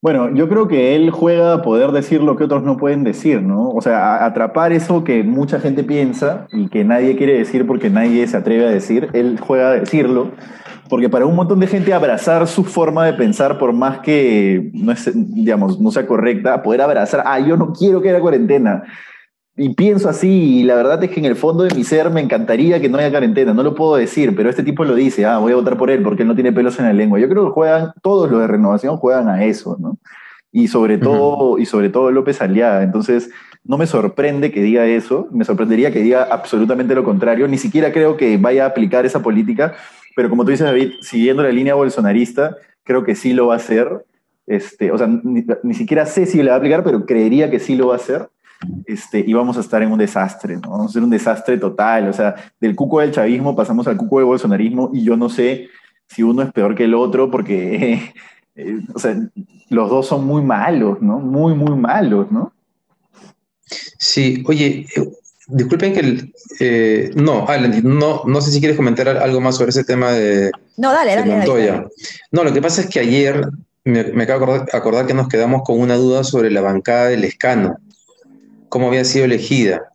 Bueno, 0.05 0.29
yo 0.35 0.51
creo 0.51 0.69
que 0.69 0.95
él 0.95 1.11
juega 1.11 1.55
a 1.55 1.63
poder 1.63 1.91
decir 1.91 2.23
lo 2.23 2.37
que 2.37 2.45
otros 2.45 2.63
no 2.63 2.77
pueden 2.77 3.05
decir, 3.05 3.41
¿no? 3.41 3.71
O 3.71 3.81
sea, 3.81 4.23
atrapar 4.27 4.71
eso 4.71 5.03
que 5.03 5.23
mucha 5.23 5.61
gente 5.61 5.83
piensa 5.83 6.47
y 6.53 6.69
que 6.69 6.85
nadie 6.85 7.17
quiere 7.17 7.39
decir 7.39 7.67
porque 7.67 7.89
nadie 7.89 8.27
se 8.27 8.37
atreve 8.37 8.67
a 8.67 8.71
decir, 8.71 9.09
él 9.15 9.39
juega 9.41 9.69
a 9.69 9.73
decirlo 9.73 10.33
porque 10.91 11.09
para 11.09 11.25
un 11.25 11.35
montón 11.35 11.59
de 11.59 11.69
gente 11.69 11.95
abrazar 11.95 12.47
su 12.47 12.65
forma 12.65 13.07
de 13.07 13.15
pensar, 13.15 13.57
por 13.57 13.73
más 13.73 14.01
que 14.01 14.71
no, 14.75 14.93
es, 14.93 15.11
digamos, 15.15 15.81
no 15.81 15.91
sea 15.91 16.07
correcta, 16.07 16.63
poder 16.63 16.83
abrazar, 16.83 17.23
ah, 17.25 17.41
yo 17.41 17.57
no 17.57 17.73
quiero 17.73 18.03
que 18.03 18.11
haya 18.11 18.21
cuarentena. 18.21 18.83
Y 19.57 19.75
pienso 19.75 20.09
así, 20.09 20.61
y 20.61 20.63
la 20.65 20.75
verdad 20.75 21.03
es 21.05 21.11
que 21.11 21.21
en 21.21 21.27
el 21.27 21.37
fondo 21.37 21.63
de 21.63 21.75
mi 21.75 21.85
ser 21.85 22.11
me 22.11 22.21
encantaría 22.21 22.81
que 22.81 22.89
no 22.89 22.99
haya 22.99 23.11
cuarentena, 23.11 23.55
no 23.55 23.63
lo 23.63 23.75
puedo 23.75 23.95
decir, 23.95 24.35
pero 24.35 24.51
este 24.51 24.65
tipo 24.65 24.85
lo 24.85 24.97
dice, 24.97 25.27
ah, 25.27 25.39
voy 25.39 25.53
a 25.53 25.57
votar 25.57 25.77
por 25.77 25.91
él 25.91 26.03
porque 26.03 26.23
él 26.23 26.29
no 26.29 26.35
tiene 26.35 26.53
pelos 26.53 26.79
en 26.81 26.87
la 26.87 26.93
lengua. 26.93 27.21
Yo 27.21 27.29
creo 27.29 27.45
que 27.47 27.53
juegan, 27.53 27.93
todos 28.03 28.29
los 28.31 28.41
de 28.41 28.49
renovación 28.49 28.97
juegan 28.97 29.29
a 29.29 29.45
eso, 29.45 29.77
¿no? 29.79 29.99
Y 30.51 30.69
sobre 30.69 30.99
todo, 30.99 31.59
y 31.59 31.67
sobre 31.67 31.89
todo 31.89 32.11
López 32.11 32.41
Aliaga. 32.41 32.83
Entonces, 32.83 33.31
no 33.65 33.79
me 33.79 33.87
sorprende 33.87 34.53
que 34.53 34.63
diga 34.63 34.87
eso, 34.87 35.29
me 35.33 35.45
sorprendería 35.45 35.93
que 35.93 36.01
diga 36.01 36.25
absolutamente 36.31 36.95
lo 36.95 37.03
contrario, 37.03 37.49
ni 37.49 37.59
siquiera 37.59 37.93
creo 37.93 38.17
que 38.17 38.37
vaya 38.37 38.65
a 38.65 38.69
aplicar 38.69 39.07
esa 39.07 39.23
política, 39.23 39.75
pero 40.15 40.29
como 40.31 40.45
tú 40.45 40.51
dices, 40.51 40.67
David, 40.67 40.93
siguiendo 41.01 41.43
la 41.43 41.51
línea 41.51 41.75
bolsonarista, 41.75 42.57
creo 42.85 43.05
que 43.05 43.15
sí 43.15 43.33
lo 43.33 43.49
va 43.49 43.55
a 43.55 43.57
hacer. 43.57 44.05
Este, 44.47 44.93
o 44.93 44.99
sea, 44.99 45.09
ni, 45.09 45.75
siquiera 45.75 46.07
sé 46.07 46.27
si 46.27 46.43
le 46.43 46.51
va 46.51 46.57
a 46.57 46.59
aplicar, 46.59 46.85
pero 46.85 47.07
creería 47.07 47.51
que 47.51 47.59
sí 47.59 47.75
lo 47.75 47.89
va 47.89 47.95
a 47.95 47.97
hacer. 47.97 48.29
Este, 48.87 49.25
y 49.27 49.33
vamos 49.33 49.57
a 49.57 49.61
estar 49.61 49.83
en 49.83 49.93
un 49.93 49.99
desastre, 49.99 50.57
¿no? 50.57 50.71
Vamos 50.71 50.91
a 50.91 50.93
ser 50.93 51.03
un 51.03 51.11
desastre 51.11 51.59
total. 51.59 52.09
O 52.09 52.13
sea, 52.13 52.35
del 52.61 52.75
cuco 52.75 53.01
del 53.01 53.13
chavismo 53.13 53.57
pasamos 53.57 53.87
al 53.87 53.97
cuco 53.97 54.19
del 54.19 54.27
bolsonarismo 54.27 54.91
y 54.93 55.05
yo 55.05 55.17
no 55.17 55.29
sé 55.29 55.69
si 56.09 56.23
uno 56.23 56.43
es 56.43 56.53
peor 56.53 56.75
que 56.75 56.85
el 56.85 56.95
otro 56.95 57.31
porque, 57.31 58.13
eh, 58.55 58.79
o 58.95 58.99
sea, 58.99 59.17
los 59.71 59.91
dos 59.91 60.07
son 60.07 60.27
muy 60.27 60.43
malos, 60.43 61.01
¿no? 61.01 61.19
Muy, 61.19 61.55
muy 61.55 61.77
malos, 61.77 62.31
¿no? 62.31 62.53
Sí, 63.99 64.45
oye, 64.47 64.87
Disculpen 65.47 65.93
que 65.93 66.33
eh, 66.61 67.11
no, 67.15 67.47
Alan, 67.47 67.81
no, 67.83 68.23
no 68.25 68.41
sé 68.41 68.51
si 68.51 68.61
quieres 68.61 68.79
comentar 68.79 69.09
algo 69.09 69.41
más 69.41 69.57
sobre 69.57 69.71
ese 69.71 69.85
tema 69.85 70.13
de, 70.13 70.51
no, 70.77 70.91
dale, 70.91 71.15
dale, 71.15 71.37
Montoya. 71.37 71.85
No, 72.31 72.45
lo 72.45 72.53
que 72.53 72.63
pasa 72.63 72.83
es 72.83 72.89
que 72.89 73.01
ayer 73.01 73.47
me, 73.85 74.23
acabo 74.23 74.59
de 74.59 74.65
acordar, 74.73 75.07
que 75.07 75.13
nos 75.13 75.29
quedamos 75.29 75.63
con 75.63 75.79
una 75.79 75.97
duda 75.97 76.25
sobre 76.25 76.51
la 76.51 76.63
bancada 76.63 77.09
del 77.09 77.25
escano, 77.25 77.77
cómo 78.75 78.89
había 78.89 79.05
sido 79.05 79.27
elegida. 79.27 79.89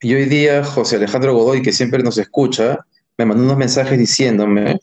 Y 0.00 0.14
hoy 0.14 0.24
día 0.24 0.64
José 0.64 0.96
Alejandro 0.96 1.34
Godoy, 1.34 1.60
que 1.60 1.70
siempre 1.70 2.02
nos 2.02 2.16
escucha, 2.16 2.78
me 3.18 3.26
mandó 3.26 3.44
unos 3.44 3.58
mensajes 3.58 3.98
diciéndome 3.98 4.80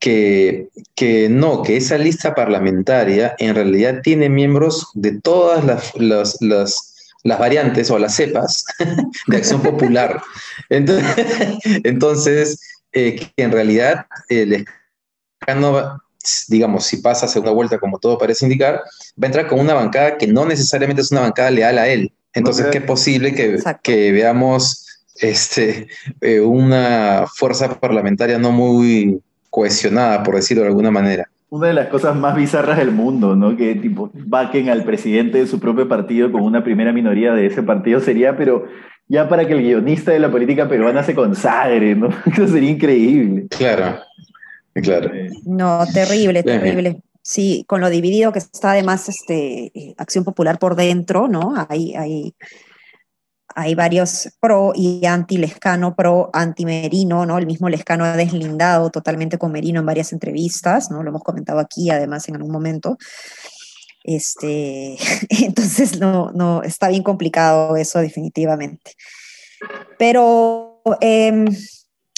que, 0.00 0.66
que 0.96 1.28
no, 1.28 1.62
que 1.62 1.76
esa 1.76 1.96
lista 1.96 2.34
parlamentaria 2.34 3.36
en 3.38 3.54
realidad 3.54 4.00
tiene 4.02 4.28
miembros 4.28 4.88
de 4.94 5.20
todas 5.20 5.64
las, 5.64 6.40
las, 6.40 6.96
las 7.22 7.38
variantes 7.38 7.88
o 7.92 8.00
las 8.00 8.16
cepas 8.16 8.64
de 9.28 9.36
acción 9.36 9.62
popular. 9.62 10.20
Entonces, 10.68 12.58
eh, 12.90 13.14
que 13.14 13.44
en 13.44 13.52
realidad 13.52 14.06
el 14.28 14.66
escano, 15.40 16.02
digamos, 16.48 16.84
si 16.84 16.96
pasa 16.96 17.28
segunda 17.28 17.52
vuelta, 17.52 17.78
como 17.78 18.00
todo 18.00 18.18
parece 18.18 18.44
indicar, 18.44 18.82
va 19.22 19.22
a 19.22 19.26
entrar 19.26 19.46
con 19.46 19.60
una 19.60 19.74
bancada 19.74 20.18
que 20.18 20.26
no 20.26 20.44
necesariamente 20.44 21.02
es 21.02 21.12
una 21.12 21.20
bancada 21.20 21.52
leal 21.52 21.78
a 21.78 21.86
él. 21.86 22.12
Entonces, 22.38 22.66
¿qué 22.66 22.78
es 22.78 22.84
posible 22.84 23.34
que, 23.34 23.58
que 23.82 24.12
veamos 24.12 24.86
este, 25.20 25.88
eh, 26.20 26.40
una 26.40 27.24
fuerza 27.32 27.78
parlamentaria 27.78 28.38
no 28.38 28.52
muy 28.52 29.20
cohesionada, 29.50 30.22
por 30.22 30.36
decirlo 30.36 30.62
de 30.62 30.68
alguna 30.68 30.90
manera? 30.90 31.28
una 31.50 31.68
de 31.68 31.74
las 31.74 31.88
cosas 31.88 32.14
más 32.14 32.36
bizarras 32.36 32.76
del 32.76 32.90
mundo, 32.90 33.34
¿no? 33.34 33.56
Que 33.56 33.74
tipo 33.74 34.10
vaquen 34.12 34.68
al 34.68 34.84
presidente 34.84 35.38
de 35.38 35.46
su 35.46 35.58
propio 35.58 35.88
partido 35.88 36.30
con 36.30 36.42
una 36.42 36.62
primera 36.62 36.92
minoría 36.92 37.32
de 37.32 37.46
ese 37.46 37.62
partido 37.62 38.00
sería, 38.00 38.36
pero 38.36 38.66
ya 39.08 39.28
para 39.28 39.46
que 39.46 39.54
el 39.54 39.62
guionista 39.62 40.12
de 40.12 40.18
la 40.18 40.30
política 40.30 40.68
peruana 40.68 41.02
se 41.02 41.14
consagre, 41.14 41.94
¿no? 41.94 42.08
Eso 42.26 42.46
sería 42.48 42.70
increíble. 42.70 43.46
Claro, 43.48 43.98
claro. 44.74 45.10
No, 45.46 45.84
terrible, 45.92 46.42
terrible. 46.42 47.00
Sí, 47.30 47.66
con 47.68 47.82
lo 47.82 47.90
dividido 47.90 48.32
que 48.32 48.38
está 48.38 48.70
además 48.70 49.06
este, 49.10 49.70
eh, 49.78 49.94
Acción 49.98 50.24
Popular 50.24 50.58
por 50.58 50.76
dentro, 50.76 51.28
¿no? 51.28 51.52
Hay, 51.68 51.94
hay 51.94 52.34
hay 53.54 53.74
varios 53.74 54.30
pro 54.40 54.72
y 54.74 55.04
anti 55.04 55.36
Lescano, 55.36 55.94
pro 55.94 56.30
anti 56.32 56.64
Merino, 56.64 57.26
¿no? 57.26 57.36
El 57.36 57.44
mismo 57.44 57.68
Lescano 57.68 58.06
ha 58.06 58.16
deslindado 58.16 58.88
totalmente 58.90 59.36
con 59.36 59.52
Merino 59.52 59.80
en 59.80 59.84
varias 59.84 60.14
entrevistas, 60.14 60.90
¿no? 60.90 61.02
Lo 61.02 61.10
hemos 61.10 61.22
comentado 61.22 61.58
aquí 61.58 61.90
además 61.90 62.26
en 62.30 62.36
algún 62.36 62.50
momento. 62.50 62.96
Este, 64.04 64.96
entonces, 65.28 66.00
no, 66.00 66.30
no, 66.32 66.62
está 66.62 66.88
bien 66.88 67.02
complicado 67.02 67.76
eso 67.76 67.98
definitivamente. 67.98 68.92
Pero, 69.98 70.80
em, 71.02 71.46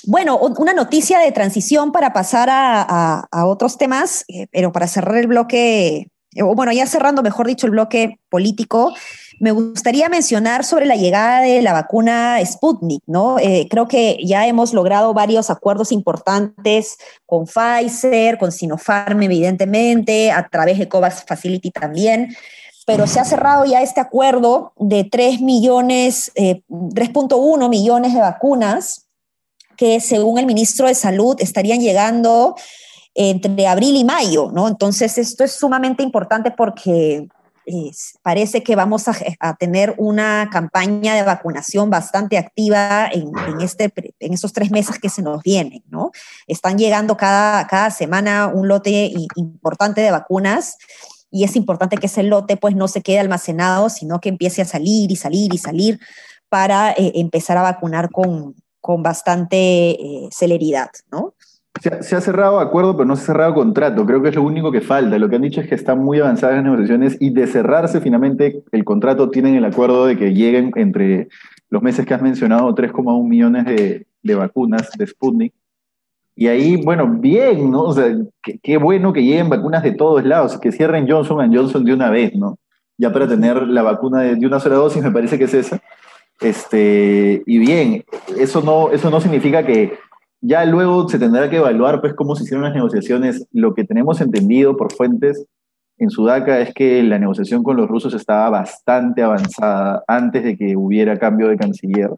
bueno, 0.04 0.38
una 0.38 0.72
noticia 0.72 1.18
de 1.18 1.32
transición 1.32 1.92
para 1.92 2.12
pasar 2.12 2.48
a, 2.50 3.28
otros 3.46 3.76
temas, 3.76 4.24
eh, 4.28 4.46
pero 4.50 4.72
para 4.72 4.86
cerrar 4.86 5.16
el 5.16 5.26
bloque, 5.26 6.08
o 6.40 6.54
bueno, 6.54 6.72
ya 6.72 6.86
cerrando, 6.86 7.22
mejor 7.22 7.46
dicho, 7.46 7.66
el 7.66 7.72
bloque 7.72 8.18
político, 8.28 8.94
me 9.40 9.52
gustaría 9.52 10.08
mencionar 10.08 10.64
sobre 10.64 10.84
la 10.84 10.96
llegada 10.96 11.40
de 11.40 11.62
la 11.62 11.72
vacuna 11.72 12.38
Sputnik, 12.44 13.02
¿no? 13.06 13.38
Eh, 13.38 13.68
creo 13.70 13.88
que 13.88 14.18
ya 14.22 14.46
hemos 14.46 14.74
logrado 14.74 15.14
varios 15.14 15.48
acuerdos 15.48 15.92
importantes 15.92 16.98
con 17.24 17.46
Pfizer, 17.46 18.38
con 18.38 18.52
Sinopharm, 18.52 19.22
evidentemente, 19.22 20.30
a 20.30 20.46
través 20.48 20.78
de 20.78 20.88
COVAX 20.88 21.24
Facility 21.26 21.70
también, 21.70 22.36
pero 22.86 23.06
se 23.06 23.18
ha 23.18 23.24
cerrado 23.24 23.64
ya 23.64 23.80
este 23.80 24.00
acuerdo 24.00 24.72
de 24.76 25.04
3 25.04 25.40
millones, 25.40 26.32
3.1 26.34 27.64
eh, 27.64 27.68
millones 27.68 28.14
de 28.14 28.20
vacunas 28.20 29.09
que 29.80 29.98
según 29.98 30.38
el 30.38 30.44
ministro 30.44 30.88
de 30.88 30.94
Salud 30.94 31.36
estarían 31.38 31.80
llegando 31.80 32.54
entre 33.14 33.66
abril 33.66 33.96
y 33.96 34.04
mayo, 34.04 34.50
¿no? 34.52 34.68
Entonces, 34.68 35.16
esto 35.16 35.42
es 35.42 35.52
sumamente 35.52 36.02
importante 36.02 36.50
porque 36.50 37.26
parece 38.20 38.62
que 38.62 38.76
vamos 38.76 39.06
a, 39.08 39.56
tener 39.58 39.94
una 39.96 40.50
campaña 40.52 41.14
de 41.14 41.22
vacunación 41.22 41.88
bastante 41.88 42.36
activa 42.36 43.08
en, 43.10 43.32
este, 43.62 43.90
en 44.18 44.34
estos 44.34 44.52
tres 44.52 44.70
meses 44.70 44.98
que 44.98 45.08
se 45.08 45.22
nos 45.22 45.42
vienen, 45.42 45.82
¿no? 45.88 46.10
Están 46.46 46.76
llegando 46.76 47.16
cada, 47.16 47.66
cada 47.66 47.90
semana 47.90 48.48
un 48.48 48.68
lote 48.68 49.14
importante 49.34 50.02
de 50.02 50.10
vacunas 50.10 50.76
y 51.30 51.44
es 51.44 51.56
importante 51.56 51.96
que 51.96 52.06
ese 52.06 52.22
lote 52.22 52.58
pues 52.58 52.76
no 52.76 52.86
se 52.86 53.00
quede 53.00 53.20
almacenado, 53.20 53.88
sino 53.88 54.20
que 54.20 54.28
empiece 54.28 54.60
a 54.60 54.66
salir 54.66 55.10
y 55.10 55.16
salir 55.16 55.54
y 55.54 55.58
salir 55.58 56.00
para 56.50 56.90
eh, 56.90 57.12
empezar 57.14 57.56
a 57.56 57.62
vacunar 57.62 58.10
con, 58.10 58.56
con 58.80 59.02
bastante 59.02 59.56
eh, 59.90 60.28
celeridad, 60.30 60.90
¿no? 61.10 61.34
Se 61.80 62.16
ha, 62.16 62.20
cerrado 62.20 62.58
acuerdo, 62.58 62.94
pero 62.94 63.06
no 63.06 63.16
se 63.16 63.22
ha 63.22 63.26
cerrado 63.26 63.54
contrato. 63.54 64.04
Creo 64.04 64.20
que 64.20 64.28
es 64.28 64.34
lo 64.34 64.42
único 64.42 64.70
que 64.70 64.82
falta. 64.82 65.18
Lo 65.18 65.30
que 65.30 65.36
han 65.36 65.42
dicho 65.42 65.62
es 65.62 65.68
que 65.68 65.76
están 65.76 66.00
muy 66.00 66.18
avanzadas 66.18 66.56
las 66.56 66.64
negociaciones 66.64 67.16
y 67.20 67.30
de 67.30 67.46
cerrarse 67.46 68.00
finalmente 68.00 68.64
el 68.72 68.84
contrato 68.84 69.30
tienen 69.30 69.54
el 69.54 69.64
acuerdo 69.64 70.04
de 70.04 70.18
que 70.18 70.34
lleguen 70.34 70.72
entre 70.74 71.28
los 71.70 71.80
meses 71.80 72.04
que 72.04 72.12
has 72.12 72.20
mencionado 72.20 72.74
3,1 72.74 73.26
millones 73.26 73.64
de, 73.64 74.34
vacunas 74.34 74.90
de 74.98 75.06
Sputnik 75.06 75.54
Y 76.36 76.48
ahí, 76.48 76.76
bueno, 76.76 77.08
bien, 77.08 77.70
¿no? 77.70 77.84
O 77.84 77.94
sea, 77.94 78.14
qué, 78.42 78.76
bueno 78.76 79.12
que 79.12 79.22
lleguen 79.22 79.48
vacunas 79.48 79.82
de 79.82 79.92
todos 79.92 80.22
lados, 80.24 80.58
que 80.58 80.72
cierren 80.72 81.08
Johnson 81.08 81.54
Johnson 81.54 81.84
de 81.84 81.94
una 81.94 82.10
vez, 82.10 82.34
¿no? 82.34 82.58
Ya 82.98 83.10
para 83.12 83.26
tener 83.26 83.62
la 83.68 83.82
vacuna 83.82 84.20
de, 84.20 84.46
una 84.46 84.60
sola 84.60 84.74
dosis, 84.74 85.02
me 85.02 85.12
parece 85.12 85.38
que 85.38 85.44
es 85.44 85.54
esa. 85.54 85.80
Este, 86.40 87.42
y 87.46 87.58
bien, 87.58 88.04
eso 88.38 88.62
no, 88.62 88.90
eso 88.90 89.10
no 89.10 89.20
significa 89.20 89.64
que 89.64 89.98
ya 90.40 90.64
luego 90.64 91.08
se 91.08 91.18
tendrá 91.18 91.50
que 91.50 91.58
evaluar 91.58 92.00
pues 92.00 92.14
cómo 92.14 92.34
se 92.34 92.44
hicieron 92.44 92.64
las 92.64 92.74
negociaciones. 92.74 93.46
Lo 93.52 93.74
que 93.74 93.84
tenemos 93.84 94.20
entendido 94.20 94.76
por 94.76 94.92
fuentes 94.92 95.46
en 95.98 96.08
Sudaca 96.08 96.60
es 96.60 96.72
que 96.72 97.02
la 97.02 97.18
negociación 97.18 97.62
con 97.62 97.76
los 97.76 97.88
rusos 97.88 98.14
estaba 98.14 98.48
bastante 98.48 99.22
avanzada 99.22 100.02
antes 100.08 100.42
de 100.42 100.56
que 100.56 100.76
hubiera 100.76 101.18
cambio 101.18 101.48
de 101.48 101.58
canciller 101.58 102.10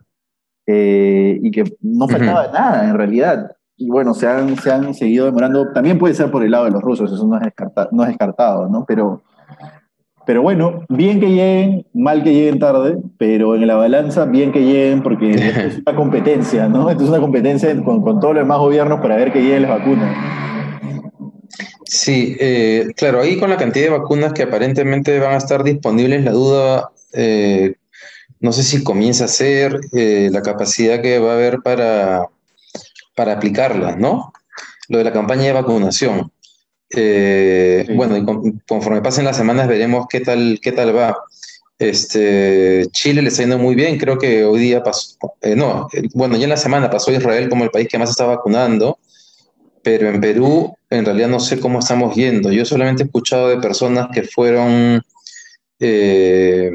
eh, 0.67 1.41
y 1.43 1.51
que 1.51 1.65
no 1.81 2.07
faltaba 2.07 2.47
nada 2.53 2.89
en 2.89 2.97
realidad. 2.97 3.51
Y 3.77 3.89
bueno, 3.89 4.15
se 4.15 4.29
han, 4.29 4.57
se 4.57 4.71
han 4.71 4.95
seguido 4.95 5.27
demorando. 5.27 5.73
También 5.73 5.99
puede 5.99 6.15
ser 6.15 6.31
por 6.31 6.45
el 6.45 6.53
lado 6.53 6.67
de 6.67 6.71
los 6.71 6.83
rusos, 6.83 7.11
eso 7.11 7.27
no 7.27 7.37
es, 7.37 7.43
no 7.91 8.03
es 8.05 8.09
descartado, 8.11 8.69
¿no? 8.69 8.85
Pero 8.87 9.23
pero 10.27 10.43
bueno, 10.43 10.85
bien 10.89 11.21
que 11.21 11.29
lleguen, 11.29 11.87
mal 11.93 12.23
que 12.23 12.33
lleguen 12.33 12.59
tarde, 12.59 12.99
pero 13.19 13.55
en 13.55 13.67
la 13.67 13.75
balanza, 13.75 14.25
bien 14.25 14.53
que 14.53 14.61
lleguen 14.61 15.03
porque 15.03 15.31
es 15.67 15.79
una 15.87 15.97
competencia, 15.97 16.69
¿no? 16.69 16.91
Esto 16.91 17.05
es 17.05 17.11
una 17.11 17.21
competencia 17.21 17.75
con, 17.83 18.03
con 18.03 18.21
todos 18.21 18.35
los 18.35 18.45
demás 18.45 18.59
gobiernos 18.59 19.01
para 19.01 19.17
ver 19.17 19.33
que 19.33 19.43
lleguen 19.43 19.63
las 19.63 19.79
vacunas. 19.79 20.17
Sí, 21.93 22.37
eh, 22.41 22.87
claro, 22.97 23.21
ahí 23.21 23.39
con 23.39 23.51
la 23.51 23.59
cantidad 23.59 23.85
de 23.85 23.99
vacunas 23.99 24.33
que 24.33 24.45
aparentemente 24.45 25.19
van 25.19 25.35
a 25.35 25.37
estar 25.37 25.63
disponibles, 25.63 26.25
la 26.25 26.33
duda, 26.33 26.91
eh, 27.13 27.75
no 28.41 28.51
sé 28.53 28.63
si 28.63 28.83
comienza 28.83 29.27
a 29.27 29.29
ser 29.29 29.79
eh, 29.93 30.31
la 30.33 30.41
capacidad 30.41 31.03
que 31.03 31.19
va 31.19 31.33
a 31.33 31.35
haber 31.35 31.61
para, 31.61 32.29
para 33.15 33.35
aplicarlas, 33.35 33.99
¿no? 33.99 34.33
Lo 34.89 34.99
de 34.99 35.05
la 35.05 35.13
campaña 35.13 35.43
de 35.43 35.53
vacunación. 35.53 36.33
Eh, 36.95 37.87
bueno, 37.95 38.17
y 38.17 38.25
conforme 38.67 39.01
pasen 39.01 39.25
las 39.25 39.37
semanas 39.37 39.67
veremos 39.69 40.07
qué 40.09 40.21
tal, 40.21 40.59
qué 40.63 40.73
tal 40.73 40.95
va. 40.95 41.17
Este, 41.79 42.87
Chile 42.93 43.23
le 43.23 43.29
está 43.29 43.43
yendo 43.43 43.59
muy 43.59 43.75
bien, 43.75 43.99
creo 43.99 44.19
que 44.19 44.45
hoy 44.45 44.61
día 44.61 44.83
pasó, 44.83 45.17
eh, 45.41 45.57
no, 45.57 45.89
bueno, 46.15 46.37
ya 46.37 46.45
en 46.45 46.51
la 46.51 46.57
semana 46.57 46.91
pasó 46.91 47.11
Israel 47.11 47.49
como 47.49 47.65
el 47.65 47.71
país 47.71 47.89
que 47.89 47.99
más 47.99 48.11
está 48.11 48.25
vacunando, 48.25 48.99
pero 49.83 50.09
en 50.09 50.21
Perú 50.21 50.77
en 50.91 51.05
realidad 51.05 51.29
no 51.29 51.41
sé 51.41 51.59
cómo 51.59 51.81
estamos 51.81 52.15
yendo. 52.15 52.53
Yo 52.53 52.65
solamente 52.65 53.03
he 53.03 53.07
escuchado 53.07 53.49
de 53.49 53.57
personas 53.57 54.09
que 54.13 54.23
fueron, 54.23 55.03
eh, 55.81 56.71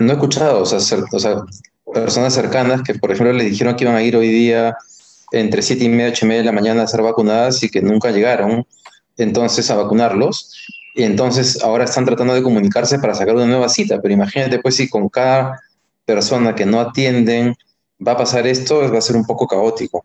no 0.00 0.10
he 0.10 0.14
escuchado, 0.14 0.62
o 0.62 0.66
sea, 0.66 0.78
o 1.12 1.18
sea, 1.18 1.42
personas 1.92 2.34
cercanas 2.34 2.82
que, 2.82 2.94
por 2.94 3.12
ejemplo, 3.12 3.32
le 3.32 3.44
dijeron 3.44 3.76
que 3.76 3.84
iban 3.84 3.96
a 3.96 4.02
ir 4.02 4.16
hoy 4.16 4.28
día 4.28 4.76
entre 5.30 5.62
7 5.62 5.84
y 5.84 5.88
media, 5.90 6.08
8 6.08 6.24
y 6.24 6.28
media 6.28 6.40
de 6.40 6.46
la 6.46 6.52
mañana 6.52 6.82
a 6.82 6.86
ser 6.86 7.02
vacunadas 7.02 7.62
y 7.62 7.68
que 7.68 7.82
nunca 7.82 8.10
llegaron 8.10 8.66
entonces 9.18 9.70
a 9.70 9.76
vacunarlos. 9.76 10.66
Y 10.94 11.02
entonces 11.02 11.62
ahora 11.62 11.84
están 11.84 12.04
tratando 12.04 12.34
de 12.34 12.42
comunicarse 12.42 12.98
para 12.98 13.14
sacar 13.14 13.34
una 13.34 13.46
nueva 13.46 13.68
cita. 13.68 14.00
Pero 14.00 14.14
imagínate, 14.14 14.58
pues, 14.60 14.76
si 14.76 14.88
con 14.88 15.08
cada 15.08 15.60
persona 16.04 16.54
que 16.54 16.64
no 16.64 16.80
atienden 16.80 17.54
va 18.04 18.12
a 18.12 18.16
pasar 18.16 18.46
esto, 18.46 18.90
va 18.90 18.98
a 18.98 19.02
ser 19.02 19.16
un 19.16 19.24
poco 19.24 19.46
caótico. 19.46 20.04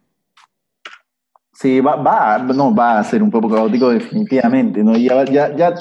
Sí, 1.53 1.79
va, 1.79 1.95
va, 1.95 2.39
no, 2.39 2.75
va 2.75 2.99
a 2.99 3.03
ser 3.03 3.23
un 3.23 3.31
poco 3.31 3.49
caótico 3.49 3.89
definitivamente, 3.89 4.83
¿no? 4.83 4.97
Ya, 4.97 5.23
ya, 5.25 5.55
ya, 5.55 5.73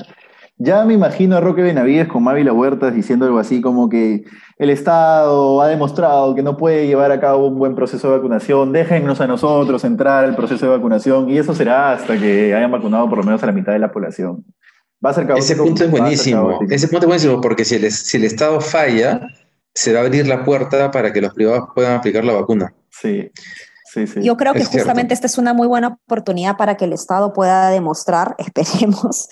ya 0.56 0.85
me 0.85 0.94
imagino 0.94 1.37
a 1.37 1.40
Roque 1.40 1.62
Benavides 1.62 2.09
con 2.09 2.23
Mávila 2.23 2.52
Huertas 2.52 2.94
diciendo 2.94 3.26
algo 3.26 3.38
así 3.38 3.61
como 3.61 3.88
que 3.88 4.25
el 4.59 4.71
Estado 4.71 5.61
ha 5.61 5.68
demostrado 5.68 6.35
que 6.35 6.42
no 6.42 6.56
puede 6.56 6.87
llevar 6.87 7.11
a 7.11 7.21
cabo 7.21 7.49
un 7.49 7.59
buen 7.59 7.75
proceso 7.75 8.11
de 8.11 8.18
vacunación, 8.18 8.73
déjennos 8.73 9.21
a 9.21 9.26
nosotros 9.26 9.82
entrar 9.85 10.25
al 10.25 10.37
proceso 10.37 10.66
de 10.66 10.76
vacunación 10.76 11.28
y 11.30 11.38
eso 11.38 11.54
será 11.54 11.92
hasta 11.92 12.18
que 12.18 12.54
hayan 12.54 12.71
vacunado 12.71 13.09
por 13.09 13.18
lo 13.18 13.25
menos 13.25 13.42
a 13.42 13.47
la 13.47 13.52
mitad 13.52 13.73
de 13.73 13.78
la 13.78 13.90
población. 13.90 14.44
Va 15.04 15.11
a 15.11 15.14
ser 15.14 15.28
Ese 15.37 15.56
punto 15.56 15.82
es 15.82 15.90
buenísimo, 15.90 16.61
ese 16.71 16.87
punto 16.87 17.06
es 17.06 17.09
buenísimo 17.09 17.40
porque 17.40 17.64
si 17.64 17.75
el, 17.76 17.90
si 17.90 18.18
el 18.18 18.25
Estado 18.25 18.61
falla, 18.61 19.21
se 19.75 19.92
va 19.92 20.00
a 20.00 20.02
abrir 20.04 20.28
la 20.28 20.44
puerta 20.44 20.90
para 20.90 21.12
que 21.12 21.21
los 21.21 21.35
privados 21.35 21.71
puedan 21.75 21.97
aplicar 21.97 22.25
la 22.25 22.35
vacuna. 22.35 22.73
Sí. 22.90 23.30
Yo 24.22 24.37
creo 24.37 24.54
que 24.54 24.64
justamente 24.64 25.14
esta 25.14 25.26
es 25.26 25.38
una 25.38 25.52
muy 25.52 25.66
buena 25.66 25.99
oportunidad 26.06 26.56
para 26.56 26.76
que 26.76 26.87
el 26.87 26.92
Estado 26.92 27.32
pueda 27.32 27.70
demostrar, 27.70 28.34
esperemos, 28.38 29.28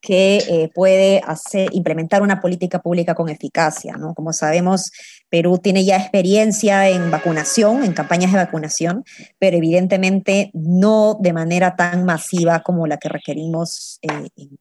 que 0.00 0.38
eh, 0.48 0.70
puede 0.74 1.20
hacer, 1.26 1.68
implementar 1.72 2.22
una 2.22 2.40
política 2.40 2.80
pública 2.80 3.14
con 3.14 3.28
eficacia. 3.28 3.96
¿no? 3.96 4.14
Como 4.14 4.32
sabemos, 4.32 4.90
Perú 5.28 5.58
tiene 5.58 5.84
ya 5.84 5.96
experiencia 5.96 6.88
en 6.88 7.10
vacunación, 7.10 7.84
en 7.84 7.92
campañas 7.92 8.32
de 8.32 8.38
vacunación, 8.38 9.04
pero 9.38 9.56
evidentemente 9.56 10.50
no 10.54 11.16
de 11.20 11.32
manera 11.32 11.76
tan 11.76 12.04
masiva 12.04 12.60
como 12.60 12.86
la 12.86 12.96
que 12.96 13.08
requerimos 13.08 13.98
eh, 14.02 14.28
en, 14.36 14.58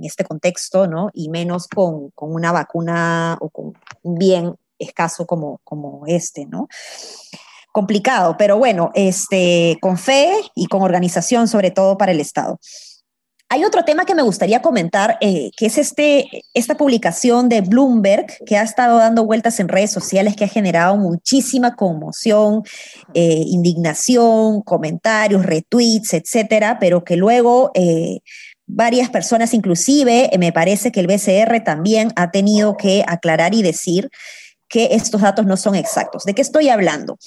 este 0.00 0.24
contexto, 0.24 0.88
¿no? 0.88 1.10
y 1.12 1.28
menos 1.28 1.68
con, 1.68 2.10
con, 2.10 2.32
una 2.32 2.50
vacuna 2.50 3.36
o 3.40 3.50
con 3.50 3.74
un 4.02 4.18
bien 4.18 4.56
escaso 4.78 5.26
como, 5.26 5.60
como 5.62 6.04
este. 6.06 6.46
¿no? 6.46 6.66
Complicado, 7.72 8.36
pero 8.38 8.58
bueno, 8.58 8.90
este, 8.94 9.78
con 9.80 9.98
fe 9.98 10.32
y 10.54 10.66
con 10.66 10.82
organización, 10.82 11.48
sobre 11.48 11.70
todo 11.70 11.96
para 11.98 12.12
el 12.12 12.20
Estado. 12.20 12.58
Hay 13.52 13.64
otro 13.64 13.84
tema 13.84 14.06
que 14.06 14.14
me 14.14 14.22
gustaría 14.22 14.62
comentar, 14.62 15.18
eh, 15.20 15.50
que 15.58 15.66
es 15.66 15.76
este, 15.76 16.42
esta 16.54 16.74
publicación 16.78 17.50
de 17.50 17.60
Bloomberg, 17.60 18.24
que 18.46 18.56
ha 18.56 18.62
estado 18.62 18.96
dando 18.96 19.26
vueltas 19.26 19.60
en 19.60 19.68
redes 19.68 19.90
sociales, 19.90 20.36
que 20.36 20.44
ha 20.44 20.48
generado 20.48 20.96
muchísima 20.96 21.76
conmoción, 21.76 22.62
eh, 23.12 23.42
indignación, 23.46 24.62
comentarios, 24.62 25.44
retweets, 25.44 26.14
etcétera, 26.14 26.78
pero 26.80 27.04
que 27.04 27.16
luego 27.16 27.72
eh, 27.74 28.20
varias 28.66 29.10
personas, 29.10 29.52
inclusive, 29.52 30.30
me 30.38 30.50
parece 30.50 30.90
que 30.90 31.00
el 31.00 31.06
BCR 31.06 31.62
también 31.62 32.10
ha 32.16 32.30
tenido 32.30 32.78
que 32.78 33.04
aclarar 33.06 33.52
y 33.52 33.60
decir 33.60 34.08
que 34.66 34.88
estos 34.92 35.20
datos 35.20 35.44
no 35.44 35.58
son 35.58 35.74
exactos. 35.74 36.24
¿De 36.24 36.32
qué 36.32 36.40
estoy 36.40 36.70
hablando? 36.70 37.18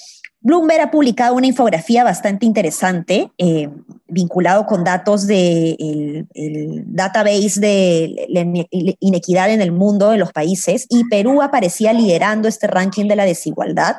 Bloomberg 0.46 0.80
ha 0.80 0.90
publicado 0.92 1.34
una 1.34 1.48
infografía 1.48 2.04
bastante 2.04 2.46
interesante 2.46 3.32
eh, 3.36 3.68
vinculado 4.06 4.64
con 4.64 4.84
datos 4.84 5.26
del 5.26 6.28
database 6.86 7.58
de 7.58 8.26
la 8.28 8.46
inequidad 9.00 9.50
en 9.50 9.60
el 9.60 9.72
mundo, 9.72 10.12
en 10.12 10.20
los 10.20 10.32
países, 10.32 10.86
y 10.88 11.02
Perú 11.08 11.42
aparecía 11.42 11.92
liderando 11.92 12.46
este 12.46 12.68
ranking 12.68 13.08
de 13.08 13.16
la 13.16 13.24
desigualdad, 13.24 13.96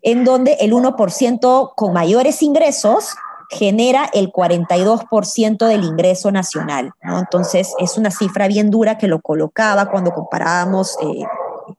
en 0.00 0.24
donde 0.24 0.56
el 0.60 0.72
1% 0.72 1.72
con 1.76 1.92
mayores 1.92 2.42
ingresos 2.42 3.10
genera 3.50 4.08
el 4.14 4.32
42% 4.32 5.66
del 5.66 5.84
ingreso 5.84 6.30
nacional. 6.30 6.92
Entonces, 7.02 7.74
es 7.78 7.98
una 7.98 8.10
cifra 8.10 8.48
bien 8.48 8.70
dura 8.70 8.96
que 8.96 9.06
lo 9.06 9.20
colocaba 9.20 9.90
cuando 9.90 10.12
comparábamos 10.12 10.96
eh, 11.02 11.24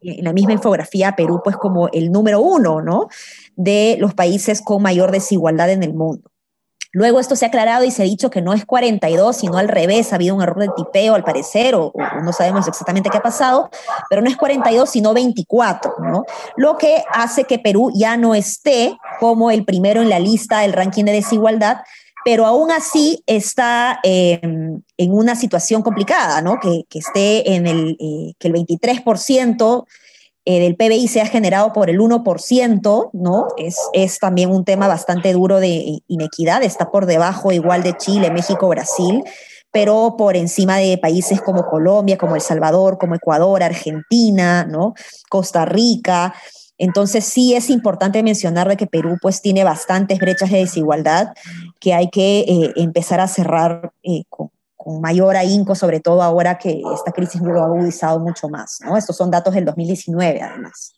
en 0.02 0.24
la 0.24 0.34
misma 0.34 0.54
infografía 0.54 1.16
Perú, 1.16 1.42
pues 1.44 1.58
como 1.58 1.90
el 1.90 2.12
número 2.12 2.42
uno, 2.42 2.82
¿no? 2.82 3.08
De 3.56 3.98
los 4.00 4.14
países 4.14 4.62
con 4.62 4.82
mayor 4.82 5.12
desigualdad 5.12 5.70
en 5.70 5.84
el 5.84 5.94
mundo. 5.94 6.30
Luego 6.92 7.20
esto 7.20 7.36
se 7.36 7.46
ha 7.46 7.50
aclarado 7.50 7.84
y 7.84 7.92
se 7.92 8.02
ha 8.02 8.06
dicho 8.06 8.32
que 8.32 8.42
no 8.42 8.54
es 8.54 8.66
42, 8.66 9.38
sino 9.38 9.58
al 9.58 9.68
revés, 9.68 10.12
ha 10.12 10.16
habido 10.16 10.36
un 10.36 10.42
error 10.42 10.60
de 10.60 10.70
tipeo 10.76 11.14
al 11.14 11.24
parecer, 11.24 11.76
o, 11.76 11.94
no 12.24 12.34
sabemos 12.34 12.68
exactamente 12.68 13.12
qué 13.12 13.18
ha 13.18 13.22
pasado, 13.22 13.70
pero 14.10 14.24
no 14.24 14.30
es 14.30 14.36
42, 14.36 14.90
sino 14.90 15.14
24, 15.14 15.94
¿no? 16.00 16.26
Lo 16.56 16.78
que 16.78 17.04
hace 17.14 17.44
que 17.44 17.60
Perú 17.60 17.92
ya 17.94 18.18
no 18.18 18.34
esté 18.34 18.98
como 19.20 19.52
el 19.52 19.66
primero 19.66 20.02
en 20.02 20.10
la 20.10 20.20
lista 20.20 20.62
del 20.62 20.74
ranking 20.74 21.06
de 21.06 21.12
desigualdad, 21.12 21.78
pero 22.26 22.48
aún 22.48 22.72
así 22.72 23.24
está 23.28 24.00
em, 24.02 24.82
en 25.00 25.14
una 25.14 25.34
situación 25.34 25.82
complicada, 25.82 26.42
¿no? 26.42 26.60
Que, 26.60 26.84
esté 26.92 27.56
en 27.56 27.68
el, 27.68 27.96
eh, 28.02 28.34
que 28.38 28.50
el 28.50 28.54
23% 28.54 29.86
eh, 30.44 30.60
del 30.60 30.76
PBI 30.76 31.08
sea 31.08 31.26
generado 31.26 31.72
por 31.72 31.90
el 31.90 32.00
1%, 32.00 33.10
¿no? 33.14 33.48
Es, 33.58 33.78
es 33.94 34.20
también 34.20 34.52
un 34.52 34.66
tema 34.66 34.90
bastante 34.90 35.32
duro 35.32 35.62
de 35.62 36.02
inequidad, 36.08 36.64
está 36.64 36.92
por 36.92 37.06
debajo 37.06 37.54
igual 37.54 37.82
de 37.82 37.96
Chile, 37.96 38.30
México, 38.30 38.68
Brasil, 38.68 39.24
pero 39.72 40.16
por 40.18 40.36
encima 40.36 40.76
de 40.78 40.98
países 40.98 41.42
como 41.42 41.64
Colombia, 41.64 42.18
como 42.18 42.36
El 42.36 42.42
Salvador, 42.42 42.98
como 42.98 43.16
Ecuador, 43.16 43.64
Argentina, 43.64 44.66
¿no? 44.66 44.96
Costa 45.30 45.64
Rica. 45.64 46.34
Entonces 46.78 47.24
sí 47.24 47.56
es 47.56 47.70
importante 47.70 48.22
mencionar 48.22 48.68
de 48.68 48.76
que 48.76 48.88
Perú 48.88 49.18
pues 49.22 49.42
tiene 49.42 49.64
bastantes 49.64 50.20
brechas 50.20 50.52
de 50.52 50.58
desigualdad 50.58 51.30
que 51.80 51.94
hay 51.94 52.10
que 52.10 52.40
eh, 52.40 52.74
empezar 52.76 53.22
a 53.22 53.30
cerrar 53.30 53.94
eh, 54.04 54.24
con, 54.28 54.50
mayor 54.86 55.36
ahínco, 55.36 55.76
sobre 55.76 56.00
todo 56.00 56.22
ahora 56.22 56.58
que 56.58 56.82
esta 56.94 57.12
crisis 57.12 57.42
lo 57.42 57.62
ha 57.62 57.66
agudizado 57.66 58.20
mucho 58.20 58.50
más. 58.50 58.80
¿no? 58.84 58.98
Estos 58.98 59.18
son 59.18 59.30
datos 59.30 59.54
del 59.54 59.66
2019 59.66 60.42
además. 60.42 60.94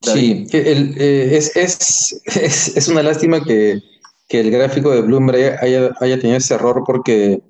Sí, 0.00 0.46
eh, 0.52 1.28
es, 1.32 1.56
es, 1.56 2.22
es, 2.24 2.76
es, 2.76 2.88
una 2.88 3.02
lástima 3.02 3.42
que, 3.42 3.82
que, 4.28 4.40
el 4.40 4.50
gráfico 4.50 4.90
de 4.90 5.00
Bloomberg 5.02 5.58
haya, 5.60 5.90
haya 5.98 6.20
tenido 6.20 6.38
ese 6.38 6.54
error 6.54 6.84
porque, 6.86 7.42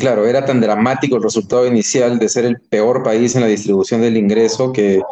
claro, 0.00 0.26
era 0.26 0.46
tan 0.46 0.62
dramático 0.62 1.16
el 1.16 1.22
resultado 1.22 1.66
inicial 1.66 2.18
de 2.18 2.30
ser 2.30 2.46
el 2.46 2.60
peor 2.60 3.02
país 3.02 3.34
en 3.34 3.42
la 3.42 3.46
distribución 3.48 4.00
del 4.00 4.16
ingreso 4.16 4.72
que 4.72 5.02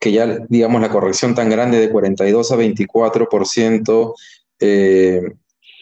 que 0.00 0.12
ya, 0.12 0.38
digamos, 0.48 0.80
la 0.80 0.88
corrección 0.88 1.34
tan 1.34 1.50
grande 1.50 1.78
de 1.78 1.90
42 1.90 2.50
a 2.50 2.56
24%, 2.56 4.14
eh, 4.58 5.20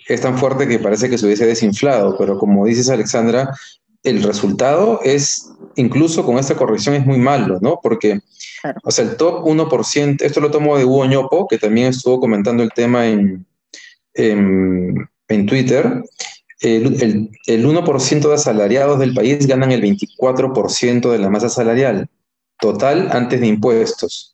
es 0.08 0.20
tan 0.22 0.38
fuerte 0.38 0.66
que 0.66 0.78
parece 0.78 1.10
que 1.10 1.18
se 1.18 1.26
hubiese 1.26 1.46
desinflado, 1.46 2.16
pero 2.16 2.38
como 2.38 2.64
dices 2.64 2.88
Alexandra, 2.88 3.54
el 4.02 4.22
resultado 4.22 5.00
es, 5.04 5.50
incluso 5.76 6.24
con 6.24 6.38
esta 6.38 6.56
corrección, 6.56 6.94
es 6.94 7.04
muy 7.04 7.18
malo, 7.18 7.58
¿no? 7.60 7.78
Porque, 7.82 8.20
o 8.84 8.90
sea, 8.90 9.04
el 9.04 9.16
top 9.16 9.44
1%, 9.44 10.22
esto 10.22 10.40
lo 10.40 10.50
tomo 10.50 10.78
de 10.78 10.84
Hugo 10.84 11.04
Ñopo, 11.04 11.46
que 11.46 11.58
también 11.58 11.88
estuvo 11.88 12.20
comentando 12.20 12.62
el 12.62 12.70
tema 12.70 13.06
en, 13.06 13.46
en, 14.14 15.46
Twitter, 15.46 16.02
el, 16.60 17.30
el, 17.46 17.66
1% 17.66 18.28
de 18.28 18.34
asalariados 18.34 18.98
del 18.98 19.14
país 19.14 19.46
ganan 19.46 19.72
el 19.72 19.82
24% 19.82 21.10
de 21.10 21.18
la 21.18 21.28
masa 21.28 21.48
salarial 21.48 22.08
total 22.60 23.10
antes 23.12 23.40
de 23.40 23.46
impuestos. 23.46 24.32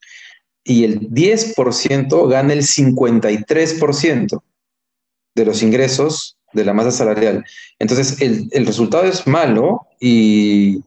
Y 0.62 0.84
el 0.84 1.10
10% 1.10 2.28
gana 2.28 2.52
el 2.52 2.62
53% 2.62 4.40
de 5.35 5.44
los 5.44 5.62
ingresos 5.62 6.37
de 6.53 6.64
la 6.64 6.73
masa 6.73 6.90
salarial. 6.90 7.44
Entonces, 7.79 8.20
el, 8.20 8.66
resultado 8.66 9.05
es 9.05 9.27
malo 9.27 9.87
y, 10.01 10.81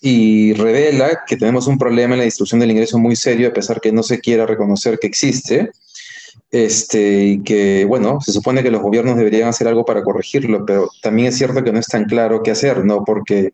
y, 0.00 0.54
revela 0.54 1.24
que 1.26 1.36
tenemos 1.36 1.66
un 1.66 1.78
problema 1.78 2.14
en 2.14 2.20
la 2.20 2.24
distribución 2.24 2.60
del 2.60 2.70
ingreso 2.70 2.98
muy 2.98 3.14
serio, 3.14 3.48
a 3.48 3.52
pesar 3.52 3.80
que 3.80 3.92
no 3.92 4.02
se 4.02 4.20
quiera 4.20 4.46
reconocer 4.46 4.98
que 4.98 5.06
existe. 5.06 5.70
Este, 6.50 7.24
y 7.24 7.42
que, 7.42 7.84
bueno, 7.84 8.20
se 8.20 8.32
supone 8.32 8.62
que 8.62 8.70
los 8.70 8.80
gobiernos 8.80 9.16
deberían 9.16 9.48
hacer 9.48 9.66
algo 9.66 9.84
para 9.84 10.04
corregirlo, 10.04 10.64
pero 10.64 10.88
también 11.02 11.28
es 11.28 11.36
cierto 11.36 11.64
que 11.64 11.72
no 11.72 11.80
es 11.80 11.86
tan 11.86 12.04
claro 12.04 12.44
qué 12.44 12.52
hacer, 12.52 12.84
¿no? 12.84 13.04
Porque 13.04 13.52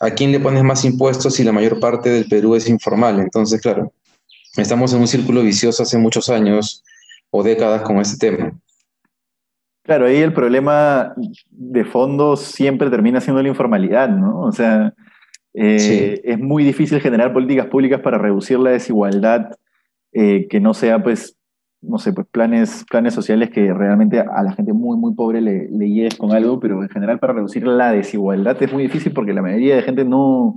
¿a 0.00 0.10
quién 0.10 0.32
le 0.32 0.40
pones 0.40 0.62
más 0.64 0.84
impuestos 0.84 1.34
si 1.34 1.44
la 1.44 1.52
mayor 1.52 1.78
parte 1.78 2.08
del 2.08 2.26
Perú 2.26 2.54
es 2.54 2.68
informal? 2.68 3.20
Entonces, 3.20 3.60
claro, 3.60 3.92
estamos 4.56 4.94
en 4.94 5.00
un 5.00 5.08
círculo 5.08 5.42
vicioso 5.42 5.82
hace 5.82 5.98
muchos 5.98 6.30
años 6.30 6.82
o 7.30 7.42
décadas 7.42 7.82
con 7.82 7.98
este 7.98 8.16
tema. 8.16 8.58
Claro, 9.86 10.06
ahí 10.06 10.16
el 10.16 10.32
problema 10.32 11.14
de 11.48 11.84
fondo 11.84 12.34
siempre 12.34 12.90
termina 12.90 13.20
siendo 13.20 13.40
la 13.40 13.48
informalidad, 13.48 14.08
¿no? 14.08 14.40
O 14.40 14.50
sea, 14.50 14.92
eh, 15.54 16.20
es 16.24 16.40
muy 16.40 16.64
difícil 16.64 17.00
generar 17.00 17.32
políticas 17.32 17.66
públicas 17.66 18.00
para 18.00 18.18
reducir 18.18 18.58
la 18.58 18.70
desigualdad 18.70 19.52
eh, 20.12 20.48
que 20.50 20.58
no 20.58 20.74
sea, 20.74 21.04
pues, 21.04 21.38
no 21.80 21.98
sé, 21.98 22.12
pues 22.12 22.26
planes, 22.26 22.84
planes 22.90 23.14
sociales 23.14 23.50
que 23.50 23.72
realmente 23.72 24.18
a 24.18 24.42
la 24.42 24.54
gente 24.54 24.72
muy, 24.72 24.98
muy 24.98 25.14
pobre 25.14 25.40
le, 25.40 25.68
le 25.70 26.08
con 26.18 26.32
algo, 26.32 26.58
pero 26.58 26.82
en 26.82 26.88
general 26.88 27.20
para 27.20 27.34
reducir 27.34 27.64
la 27.64 27.92
desigualdad 27.92 28.60
es 28.60 28.72
muy 28.72 28.82
difícil 28.82 29.12
porque 29.12 29.32
la 29.32 29.42
mayoría 29.42 29.76
de 29.76 29.82
gente 29.82 30.04
no, 30.04 30.56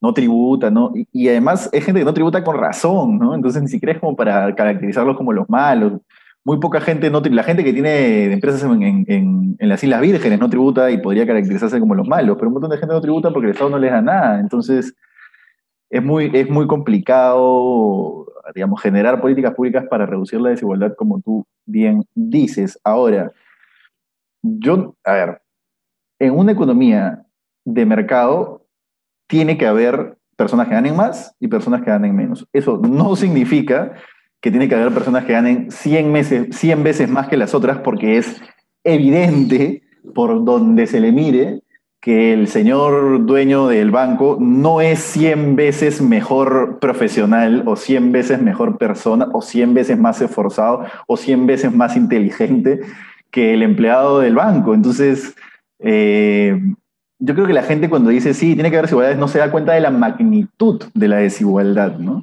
no 0.00 0.12
tributa, 0.12 0.68
¿no? 0.68 0.90
Y, 0.96 1.06
y, 1.12 1.28
además 1.28 1.70
es 1.72 1.84
gente 1.84 2.00
que 2.00 2.04
no 2.04 2.12
tributa 2.12 2.42
con 2.42 2.56
razón, 2.56 3.20
¿no? 3.20 3.36
Entonces 3.36 3.62
ni 3.62 3.68
siquiera 3.68 3.92
es 3.92 4.00
como 4.00 4.16
para 4.16 4.52
caracterizarlos 4.56 5.16
como 5.16 5.32
los 5.32 5.48
malos 5.48 6.00
muy 6.48 6.60
poca 6.60 6.80
gente, 6.80 7.10
no, 7.10 7.20
la 7.20 7.42
gente 7.42 7.62
que 7.62 7.74
tiene 7.74 8.32
empresas 8.32 8.62
en, 8.62 9.56
las 9.58 9.84
Islas 9.84 10.00
Vírgenes 10.00 10.40
no 10.40 10.48
tributa 10.48 10.90
y 10.90 10.96
podría 10.96 11.26
caracterizarse 11.26 11.78
como 11.78 11.94
los 11.94 12.08
malos, 12.08 12.38
pero 12.38 12.48
un 12.48 12.54
montón 12.54 12.70
de 12.70 12.78
gente 12.78 12.94
no 12.94 13.02
tributa 13.02 13.30
porque 13.30 13.48
el 13.48 13.52
Estado 13.52 13.68
no 13.68 13.78
les 13.78 13.90
da 13.90 14.00
nada. 14.00 14.40
Entonces, 14.40 14.94
es 15.90 16.02
muy, 16.02 16.30
es 16.32 16.48
muy 16.48 16.66
complicado, 16.66 18.24
digamos, 18.54 18.80
generar 18.80 19.20
políticas 19.20 19.54
públicas 19.54 19.84
para 19.90 20.06
reducir 20.06 20.40
la 20.40 20.48
desigualdad, 20.48 20.94
como 20.96 21.20
tú 21.20 21.46
bien 21.66 22.02
dices. 22.14 22.80
Ahora, 22.82 23.30
yo, 24.40 24.96
a 25.04 25.12
ver, 25.12 25.42
en 26.18 26.32
una 26.32 26.52
economía 26.52 27.26
de 27.66 27.84
mercado 27.84 28.64
tiene 29.26 29.58
que 29.58 29.66
haber 29.66 30.16
personas 30.34 30.66
que 30.66 30.72
ganen 30.72 30.96
más 30.96 31.36
y 31.40 31.48
personas 31.48 31.82
que 31.82 31.90
ganen 31.90 32.16
menos. 32.16 32.48
Eso 32.54 32.78
no 32.78 33.16
significa 33.16 33.92
que 34.40 34.50
tiene 34.50 34.68
que 34.68 34.74
haber 34.74 34.92
personas 34.92 35.24
que 35.24 35.32
ganen 35.32 35.70
100, 35.70 36.12
meses, 36.12 36.56
100 36.56 36.82
veces 36.82 37.08
más 37.08 37.28
que 37.28 37.36
las 37.36 37.54
otras 37.54 37.78
porque 37.78 38.18
es 38.18 38.40
evidente 38.84 39.82
por 40.14 40.44
donde 40.44 40.86
se 40.86 41.00
le 41.00 41.12
mire 41.12 41.62
que 42.00 42.32
el 42.32 42.46
señor 42.46 43.26
dueño 43.26 43.66
del 43.66 43.90
banco 43.90 44.38
no 44.40 44.80
es 44.80 45.00
100 45.00 45.56
veces 45.56 46.00
mejor 46.00 46.78
profesional 46.78 47.64
o 47.66 47.74
100 47.74 48.12
veces 48.12 48.40
mejor 48.40 48.78
persona 48.78 49.28
o 49.32 49.42
100 49.42 49.74
veces 49.74 49.98
más 49.98 50.20
esforzado 50.20 50.84
o 51.08 51.16
100 51.16 51.46
veces 51.46 51.74
más 51.74 51.96
inteligente 51.96 52.80
que 53.30 53.52
el 53.54 53.62
empleado 53.62 54.20
del 54.20 54.36
banco. 54.36 54.74
Entonces, 54.74 55.34
eh, 55.80 56.60
yo 57.18 57.34
creo 57.34 57.46
que 57.48 57.52
la 57.52 57.64
gente 57.64 57.90
cuando 57.90 58.10
dice 58.10 58.32
sí, 58.32 58.54
tiene 58.54 58.70
que 58.70 58.76
haber 58.76 58.86
desigualdades 58.86 59.18
no 59.18 59.26
se 59.26 59.40
da 59.40 59.50
cuenta 59.50 59.72
de 59.72 59.80
la 59.80 59.90
magnitud 59.90 60.82
de 60.94 61.08
la 61.08 61.16
desigualdad, 61.16 61.98
¿no? 61.98 62.22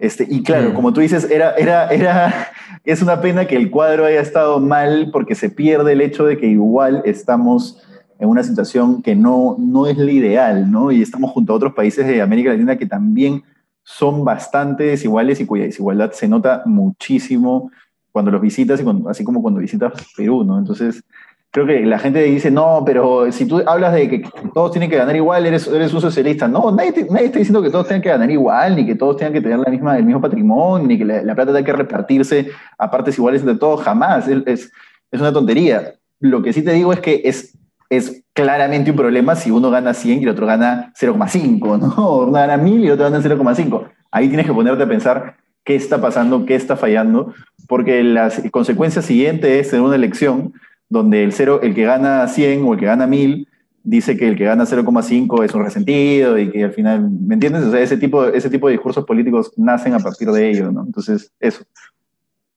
Este, 0.00 0.26
y 0.28 0.42
claro, 0.42 0.70
mm. 0.70 0.74
como 0.74 0.92
tú 0.92 1.00
dices, 1.00 1.30
era, 1.30 1.52
era, 1.52 1.88
era, 1.88 2.48
es 2.84 3.02
una 3.02 3.20
pena 3.20 3.46
que 3.46 3.56
el 3.56 3.70
cuadro 3.70 4.06
haya 4.06 4.20
estado 4.20 4.58
mal 4.58 5.10
porque 5.12 5.34
se 5.34 5.50
pierde 5.50 5.92
el 5.92 6.00
hecho 6.00 6.24
de 6.24 6.38
que 6.38 6.46
igual 6.46 7.02
estamos 7.04 7.82
en 8.18 8.28
una 8.28 8.42
situación 8.42 9.02
que 9.02 9.14
no, 9.14 9.56
no 9.58 9.86
es 9.86 9.96
la 9.98 10.10
ideal, 10.10 10.70
¿no? 10.70 10.90
Y 10.90 11.02
estamos 11.02 11.30
junto 11.30 11.52
a 11.52 11.56
otros 11.56 11.74
países 11.74 12.06
de 12.06 12.20
América 12.20 12.50
Latina 12.50 12.76
que 12.76 12.86
también 12.86 13.42
son 13.82 14.24
bastante 14.24 14.84
desiguales 14.84 15.40
y 15.40 15.46
cuya 15.46 15.64
desigualdad 15.64 16.12
se 16.12 16.28
nota 16.28 16.62
muchísimo 16.64 17.70
cuando 18.12 18.30
los 18.30 18.40
visitas 18.40 18.80
y 18.80 18.84
así 19.08 19.24
como 19.24 19.42
cuando 19.42 19.60
visitas 19.60 19.92
Perú, 20.16 20.44
¿no? 20.44 20.58
Entonces, 20.58 21.02
creo 21.50 21.66
que 21.66 21.80
la 21.80 21.98
gente 21.98 22.22
dice, 22.22 22.50
no, 22.50 22.82
pero 22.86 23.30
si 23.32 23.46
tú 23.46 23.62
hablas 23.66 23.92
de 23.92 24.08
que 24.08 24.22
todos 24.54 24.70
tienen 24.70 24.88
que 24.88 24.96
ganar 24.96 25.16
igual, 25.16 25.46
eres, 25.46 25.66
eres 25.66 25.92
un 25.92 26.00
socialista. 26.00 26.46
No, 26.46 26.70
nadie, 26.70 26.90
está 26.90 27.38
diciendo 27.38 27.62
que 27.62 27.70
todos 27.70 27.88
tengan 27.88 28.02
que 28.02 28.08
ganar 28.08 28.30
igual, 28.30 28.76
ni 28.76 28.86
que 28.86 28.94
todos 28.94 29.16
tengan 29.16 29.32
que 29.32 29.40
tener 29.40 29.58
la 29.58 29.70
misma, 29.70 29.98
el 29.98 30.04
mismo 30.04 30.20
patrimonio, 30.20 30.86
ni 30.86 30.96
que 30.96 31.04
la, 31.04 31.34
plata 31.34 31.52
tenga 31.52 31.64
que 31.64 31.72
repartirse 31.72 32.50
a 32.78 32.90
partes 32.90 33.18
iguales 33.18 33.40
entre 33.42 33.56
todos, 33.56 33.82
jamás. 33.82 34.28
Es, 34.28 34.70
es, 35.10 35.20
una 35.20 35.32
tontería. 35.32 35.94
Lo 36.20 36.40
que 36.42 36.52
sí 36.52 36.62
te 36.62 36.72
digo 36.72 36.92
es 36.92 37.00
que 37.00 37.22
es, 37.24 37.58
es 37.88 38.22
claramente 38.32 38.92
un 38.92 38.96
problema 38.96 39.34
si 39.34 39.50
uno 39.50 39.70
gana 39.70 39.92
100 39.92 40.20
y 40.20 40.22
el 40.22 40.28
otro 40.28 40.46
gana 40.46 40.92
0,5, 41.00 41.78
¿no? 41.80 42.18
Uno 42.22 42.32
gana 42.32 42.56
1000 42.56 42.80
y 42.80 42.86
el 42.86 42.92
otro 42.92 43.10
gana 43.10 43.18
0,5. 43.18 43.88
Ahí 44.12 44.28
tienes 44.28 44.46
que 44.46 44.52
ponerte 44.52 44.84
a 44.84 44.88
pensar 44.88 45.36
qué 45.64 45.74
está 45.74 46.00
pasando, 46.00 46.46
qué 46.46 46.54
está 46.54 46.76
fallando, 46.76 47.34
porque 47.66 48.04
la 48.04 48.30
consecuencia 48.52 49.02
siguiente 49.02 49.58
es 49.58 49.72
en 49.72 49.80
una 49.80 49.96
elección 49.96 50.52
donde 50.90 51.24
el, 51.24 51.32
cero, 51.32 51.60
el 51.62 51.74
que 51.74 51.84
gana 51.84 52.28
100 52.28 52.64
o 52.64 52.74
el 52.74 52.78
que 52.78 52.86
gana 52.86 53.06
1000 53.06 53.48
dice 53.82 54.16
que 54.16 54.28
el 54.28 54.36
que 54.36 54.44
gana 54.44 54.64
0,5 54.64 55.44
es 55.44 55.54
un 55.54 55.64
resentido 55.64 56.38
y 56.38 56.50
que 56.50 56.64
al 56.64 56.72
final, 56.72 57.08
¿me 57.10 57.34
entiendes? 57.34 57.64
O 57.64 57.70
sea, 57.70 57.80
ese 57.80 57.96
tipo, 57.96 58.26
ese 58.26 58.50
tipo 58.50 58.66
de 58.66 58.72
discursos 58.72 59.06
políticos 59.06 59.52
nacen 59.56 59.94
a 59.94 60.00
partir 60.00 60.30
de 60.30 60.50
ello, 60.50 60.70
¿no? 60.70 60.84
Entonces, 60.84 61.32
eso. 61.40 61.64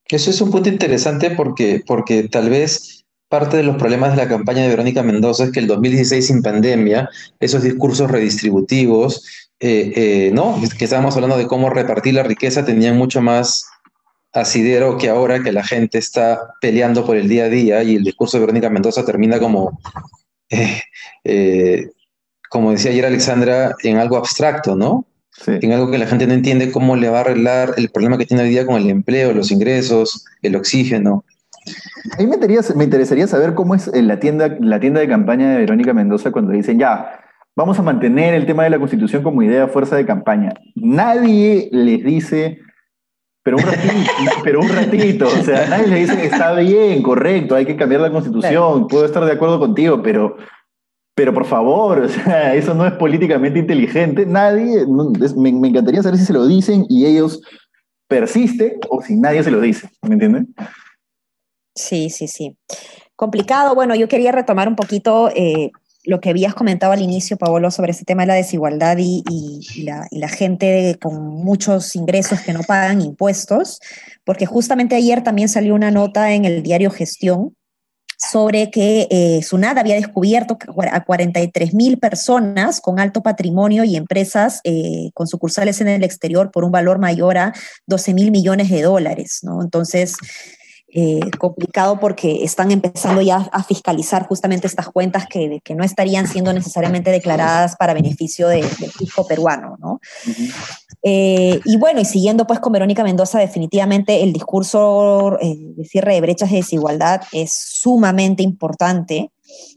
Eso 0.06 0.30
es 0.30 0.40
un 0.42 0.50
punto 0.50 0.68
interesante 0.68 1.30
porque, 1.30 1.82
porque 1.86 2.28
tal 2.28 2.50
vez 2.50 3.06
parte 3.28 3.56
de 3.56 3.62
los 3.62 3.76
problemas 3.76 4.10
de 4.10 4.18
la 4.22 4.28
campaña 4.28 4.62
de 4.62 4.68
Verónica 4.68 5.02
Mendoza 5.02 5.44
es 5.44 5.50
que 5.50 5.60
el 5.60 5.66
2016 5.66 6.26
sin 6.26 6.42
pandemia, 6.42 7.08
esos 7.40 7.62
discursos 7.62 8.10
redistributivos, 8.10 9.24
eh, 9.60 9.92
eh, 9.96 10.30
¿no? 10.34 10.60
Que 10.78 10.84
estábamos 10.84 11.14
hablando 11.14 11.38
de 11.38 11.46
cómo 11.46 11.70
repartir 11.70 12.14
la 12.14 12.22
riqueza, 12.22 12.66
tenían 12.66 12.98
mucho 12.98 13.22
más 13.22 13.64
asidero 14.34 14.98
que 14.98 15.08
ahora 15.08 15.42
que 15.42 15.52
la 15.52 15.62
gente 15.62 15.98
está 15.98 16.54
peleando 16.60 17.06
por 17.06 17.16
el 17.16 17.28
día 17.28 17.44
a 17.44 17.48
día 17.48 17.82
y 17.82 17.94
el 17.96 18.04
discurso 18.04 18.36
de 18.36 18.42
Verónica 18.42 18.68
Mendoza 18.68 19.04
termina 19.04 19.38
como, 19.38 19.80
eh, 20.50 20.80
eh, 21.22 21.90
como 22.50 22.72
decía 22.72 22.90
ayer 22.90 23.06
Alexandra, 23.06 23.76
en 23.82 23.98
algo 23.98 24.16
abstracto, 24.16 24.74
¿no? 24.74 25.06
En 25.46 25.72
algo 25.72 25.90
que 25.90 25.98
la 25.98 26.06
gente 26.06 26.26
no 26.26 26.34
entiende 26.34 26.70
cómo 26.70 26.94
le 26.94 27.08
va 27.08 27.18
a 27.18 27.20
arreglar 27.22 27.74
el 27.76 27.88
problema 27.90 28.18
que 28.18 28.26
tiene 28.26 28.44
hoy 28.44 28.50
día 28.50 28.66
con 28.66 28.80
el 28.80 28.88
empleo, 28.88 29.32
los 29.32 29.50
ingresos, 29.50 30.24
el 30.42 30.54
oxígeno. 30.54 31.24
A 32.12 32.18
mí 32.18 32.26
me 32.26 32.34
interesaría, 32.34 32.76
me 32.76 32.84
interesaría 32.84 33.26
saber 33.26 33.54
cómo 33.54 33.74
es 33.74 33.88
en 33.88 34.06
la 34.06 34.20
tienda, 34.20 34.56
la 34.60 34.78
tienda 34.78 35.00
de 35.00 35.08
campaña 35.08 35.50
de 35.50 35.58
Verónica 35.58 35.92
Mendoza 35.92 36.30
cuando 36.30 36.52
dicen, 36.52 36.78
ya, 36.78 37.20
vamos 37.56 37.78
a 37.78 37.82
mantener 37.82 38.34
el 38.34 38.46
tema 38.46 38.62
de 38.64 38.70
la 38.70 38.78
constitución 38.78 39.22
como 39.22 39.42
idea 39.42 39.66
fuerza 39.66 39.96
de 39.96 40.06
campaña. 40.06 40.54
Nadie 40.76 41.68
les 41.72 42.04
dice 42.04 42.60
pero 43.44 43.58
un 43.58 43.62
ratito, 43.62 44.32
pero 44.42 44.60
un 44.60 44.68
ratito, 44.70 45.26
o 45.26 45.44
sea, 45.44 45.68
nadie 45.68 45.86
le 45.86 45.96
dice 46.00 46.16
que 46.16 46.26
está 46.26 46.54
bien, 46.54 47.02
correcto, 47.02 47.54
hay 47.54 47.66
que 47.66 47.76
cambiar 47.76 48.00
la 48.00 48.10
constitución, 48.10 48.88
puedo 48.88 49.04
estar 49.04 49.24
de 49.24 49.32
acuerdo 49.32 49.60
contigo, 49.60 50.02
pero, 50.02 50.36
pero 51.14 51.34
por 51.34 51.44
favor, 51.44 52.00
o 52.00 52.08
sea, 52.08 52.54
eso 52.54 52.72
no 52.72 52.86
es 52.86 52.94
políticamente 52.94 53.58
inteligente, 53.58 54.24
nadie, 54.24 54.86
me, 55.36 55.68
encantaría 55.68 56.02
saber 56.02 56.18
si 56.18 56.24
se 56.24 56.32
lo 56.32 56.46
dicen 56.46 56.86
y 56.88 57.04
ellos 57.04 57.42
persisten 58.08 58.78
o 58.88 59.02
si 59.02 59.14
nadie 59.14 59.42
se 59.44 59.50
lo 59.50 59.60
dice, 59.60 59.90
¿me 60.02 60.14
entienden? 60.14 60.54
Sí, 61.74 62.08
sí, 62.08 62.28
sí. 62.28 62.56
Complicado, 63.14 63.74
bueno, 63.74 63.94
yo 63.94 64.08
quería 64.08 64.32
retomar 64.32 64.68
un 64.68 64.76
poquito 64.76 65.28
eh, 65.34 65.70
lo 66.04 66.20
que 66.20 66.30
habías 66.30 66.54
comentado 66.54 66.92
al 66.92 67.02
inicio, 67.02 67.36
Paolo, 67.36 67.70
sobre 67.70 67.92
ese 67.92 68.04
tema 68.04 68.22
de 68.22 68.28
la 68.28 68.34
desigualdad 68.34 68.96
y, 68.98 69.22
la, 69.84 70.28
gente 70.28 70.98
con 71.00 71.22
muchos 71.22 71.96
ingresos 71.96 72.40
que 72.40 72.52
no 72.52 72.62
pagan 72.62 73.00
impuestos, 73.00 73.80
porque 74.24 74.46
justamente 74.46 74.94
ayer 74.94 75.22
también 75.22 75.48
salió 75.48 75.74
una 75.74 75.90
nota 75.90 76.32
en 76.32 76.44
el 76.44 76.62
diario 76.62 76.90
Gestión 76.90 77.56
sobre 78.18 78.70
que 78.70 79.08
eh, 79.10 79.42
SUNAT 79.42 79.78
había 79.78 79.96
descubierto 79.96 80.56
a 80.90 81.04
43 81.04 81.74
mil 81.74 81.98
personas 81.98 82.80
con 82.80 83.00
alto 83.00 83.22
patrimonio 83.22 83.84
y 83.84 83.96
empresas 83.96 84.60
eh, 84.64 85.10
con 85.14 85.26
sucursales 85.26 85.80
en 85.80 85.88
el 85.88 86.04
exterior 86.04 86.50
por 86.50 86.64
un 86.64 86.70
valor 86.70 86.98
mayor 86.98 87.38
a 87.38 87.52
12 87.86 88.14
mil 88.14 88.30
millones 88.30 88.70
de 88.70 88.82
dólares, 88.82 89.40
¿no? 89.42 89.62
Entonces, 89.62 90.14
eh, 90.96 91.28
complicado 91.40 91.98
porque 91.98 92.44
están 92.44 92.70
empezando 92.70 93.20
ya 93.20 93.48
a 93.50 93.64
fiscalizar 93.64 94.28
justamente 94.28 94.68
estas 94.68 94.88
cuentas 94.90 95.26
que, 95.26 95.60
que 95.64 95.74
no 95.74 95.82
estarían 95.82 96.28
siendo 96.28 96.52
necesariamente 96.52 97.10
declaradas 97.10 97.74
para 97.74 97.94
beneficio 97.94 98.46
del 98.46 98.64
fisco 98.64 99.26
peruano, 99.26 99.76
¿no? 99.80 100.00
Eh, 101.02 101.58
y 101.64 101.76
bueno, 101.78 102.00
y 102.00 102.04
siguiendo 102.04 102.46
pues 102.46 102.60
con 102.60 102.72
Verónica 102.72 103.02
Mendoza, 103.02 103.40
definitivamente 103.40 104.22
el 104.22 104.32
discurso 104.32 105.36
eh, 105.40 105.56
de 105.76 105.84
cierre 105.84 106.14
de 106.14 106.20
brechas 106.20 106.50
de 106.50 106.58
desigualdad 106.58 107.22
es 107.32 107.50
sumamente 107.52 108.44
importante 108.44 109.32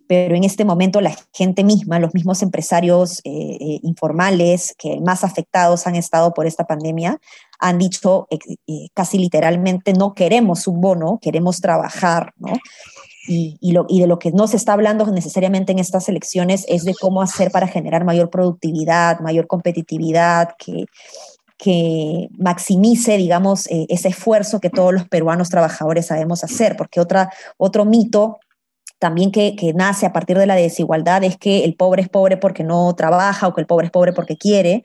pero 0.08 0.36
en 0.36 0.44
este 0.44 0.66
momento 0.66 1.02
la 1.02 1.16
gente 1.34 1.64
misma, 1.64 2.00
los 2.00 2.14
mismos 2.14 2.42
empresarios 2.42 3.20
eh, 3.24 3.58
eh, 3.60 3.80
informales 3.84 4.74
que 4.78 5.00
más 5.02 5.24
afectados 5.24 5.86
han 5.86 5.96
estado 5.96 6.34
por 6.34 6.48
esta 6.48 6.66
pandemia, 6.66 7.20
han 7.60 7.78
dicho 7.78 8.28
eh, 8.30 8.88
casi 8.94 9.18
literalmente, 9.18 9.94
no 9.94 10.14
queremos 10.14 10.68
un 10.68 10.82
bono, 10.82 11.20
queremos 11.22 11.60
trabajar, 11.60 12.34
¿no? 12.38 12.54
Y, 13.30 13.58
y, 13.60 14.00
de 14.00 14.08
lo 14.08 14.20
que 14.20 14.32
no 14.32 14.48
se 14.48 14.56
está 14.56 14.72
hablando 14.72 15.06
necesariamente 15.08 15.74
en 15.74 15.80
estas 15.80 16.08
elecciones 16.08 16.64
es 16.70 16.86
de 16.86 16.96
cómo 16.96 17.22
hacer 17.22 17.52
para 17.52 17.68
generar 17.68 18.06
mayor 18.06 18.30
productividad, 18.30 19.20
mayor 19.20 19.48
competitividad, 19.48 20.52
que, 20.58 20.86
que 21.58 22.30
maximice, 22.38 23.18
digamos, 23.18 23.68
ese 23.68 24.08
esfuerzo 24.08 24.62
que 24.62 24.70
todos 24.70 24.94
los 24.94 25.10
peruanos 25.10 25.50
trabajadores 25.50 26.06
sabemos 26.06 26.46
hacer, 26.46 26.78
porque 26.78 27.02
otra, 27.02 27.30
otro 27.58 27.84
mito 27.84 28.40
también 29.00 29.32
que, 29.32 29.56
nace 29.76 30.06
a 30.06 30.14
partir 30.14 30.38
de 30.38 30.48
la 30.48 30.56
desigualdad 30.56 31.24
es 31.24 31.38
que 31.38 31.64
el 31.64 31.76
pobre 31.76 32.02
es 32.02 32.10
pobre 32.10 32.38
porque 32.38 32.64
no 32.64 32.94
trabaja 32.96 33.48
o 33.48 33.54
que 33.54 33.62
el 33.62 33.68
pobre 33.68 33.88
es 33.88 33.92
pobre 33.92 34.12
porque 34.12 34.38
quiere, 34.38 34.82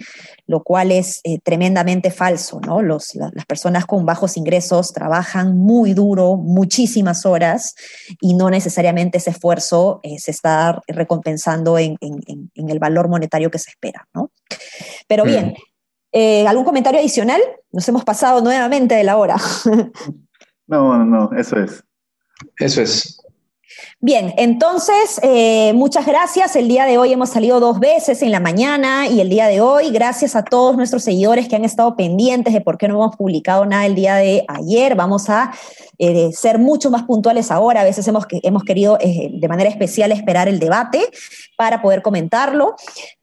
lo 0.47 0.63
cual 0.63 0.93
es 0.93 1.21
eh, 1.25 1.39
tremendamente 1.43 2.11
falso, 2.11 2.61
¿no? 2.61 2.83
Los, 2.83 3.15
las 3.15 3.47
personas 3.47 3.87
con 3.87 4.05
bajos 4.05 4.37
ingresos 4.37 4.93
trabajan 4.93 5.57
muy 5.57 5.95
duro, 5.95 6.37
muchísimas 6.37 7.25
horas 7.25 7.75
y 8.21 8.35
no 8.35 8.51
necesariamente 8.51 9.19
ese 9.19 9.31
esfuerzo 9.31 10.01
eh, 10.03 10.19
se 10.19 10.31
está 10.31 10.81
recompensando 10.87 11.79
en, 11.79 11.97
el 12.55 12.79
valor 12.79 13.09
monetario 13.09 13.51
que 13.51 13.59
se 13.59 13.71
espera, 13.71 14.09
¿no? 14.15 14.31
Pero 15.09 15.25
bien, 15.25 15.49
mm. 15.49 15.55
eh, 16.13 16.47
¿algún 16.47 16.65
comentario 16.65 17.01
adicional? 17.01 17.41
Nos 17.71 17.89
hemos 17.89 18.05
pasado 18.05 18.43
nuevamente 18.43 18.95
de 18.95 19.05
la 19.05 19.17
hora. 19.17 19.37
no, 20.67 20.99
no, 20.99 21.05
no, 21.05 21.31
eso 21.39 21.57
es. 21.59 21.83
Eso 22.59 22.83
es. 22.83 23.22
Bien, 24.01 24.35
entonces, 24.37 25.21
eh, 25.23 25.73
muchas 25.75 26.07
gracias. 26.07 26.57
El 26.57 26.67
día 26.67 26.87
de 26.87 26.99
hoy 26.99 27.13
hemos 27.13 27.31
salido 27.31 27.61
dos 27.61 27.79
veces 27.79 28.23
en 28.23 28.33
la 28.33 28.41
mañana 28.41 29.07
y 29.07 29.21
el 29.21 29.29
día 29.29 29.47
de 29.47 29.61
hoy, 29.61 29.91
gracias 29.91 30.35
a 30.35 30.43
todos 30.45 30.77
nuestros 30.77 31.05
seguidores 31.05 31.49
que 31.49 31.57
han 31.57 31.65
estado 31.65 31.95
pendientes 31.95 32.53
de 32.53 32.61
por 32.61 32.79
qué 32.79 32.89
no 32.89 32.95
hemos 32.95 33.17
publicado 33.17 33.65
nada 33.65 33.87
el 33.87 33.95
día 33.95 34.17
de 34.17 34.45
ayer. 34.49 34.97
Vamos 34.97 35.31
a 35.31 35.53
eh, 35.99 36.31
ser 36.33 36.59
mucho 36.59 36.91
más 36.91 37.05
puntuales 37.05 37.53
ahora. 37.53 37.83
A 37.83 37.85
veces 37.85 38.09
hemos, 38.09 38.27
querido 38.65 38.99
eh, 39.01 39.31
de 39.33 39.49
manera 39.49 39.71
especial 39.71 40.11
esperar 40.11 40.49
el 40.49 40.59
debate 40.59 41.01
para 41.57 41.81
poder 41.81 42.03
comentarlo. 42.03 42.75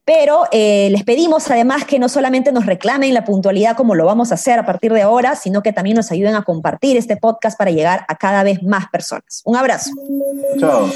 Pero 0.10 0.46
les 0.52 1.04
pedimos 1.04 1.52
además 1.52 1.86
que 1.86 2.00
no 2.00 2.10
solamente 2.10 2.52
nos 2.52 2.66
reclamen 2.66 3.14
la 3.14 3.26
puntualidad 3.26 3.78
como 3.78 3.94
lo 3.94 4.08
vamos 4.08 4.32
a 4.32 4.34
hacer 4.34 4.58
a 4.58 4.66
partir 4.66 4.92
de 4.92 5.04
ahora, 5.04 5.36
sino 5.36 5.62
que 5.62 5.72
también 5.72 5.96
nos 5.96 6.12
ayuden 6.12 6.34
a 6.34 6.42
compartir 6.42 6.98
este 6.98 7.16
podcast 7.16 7.56
para 7.56 7.70
llegar 7.70 8.06
a 8.08 8.16
cada 8.16 8.42
vez 8.42 8.64
más 8.64 8.90
personas. 8.90 9.44
Un 9.46 9.56
abrazo. 9.56 9.92
Ciao. 10.58 10.90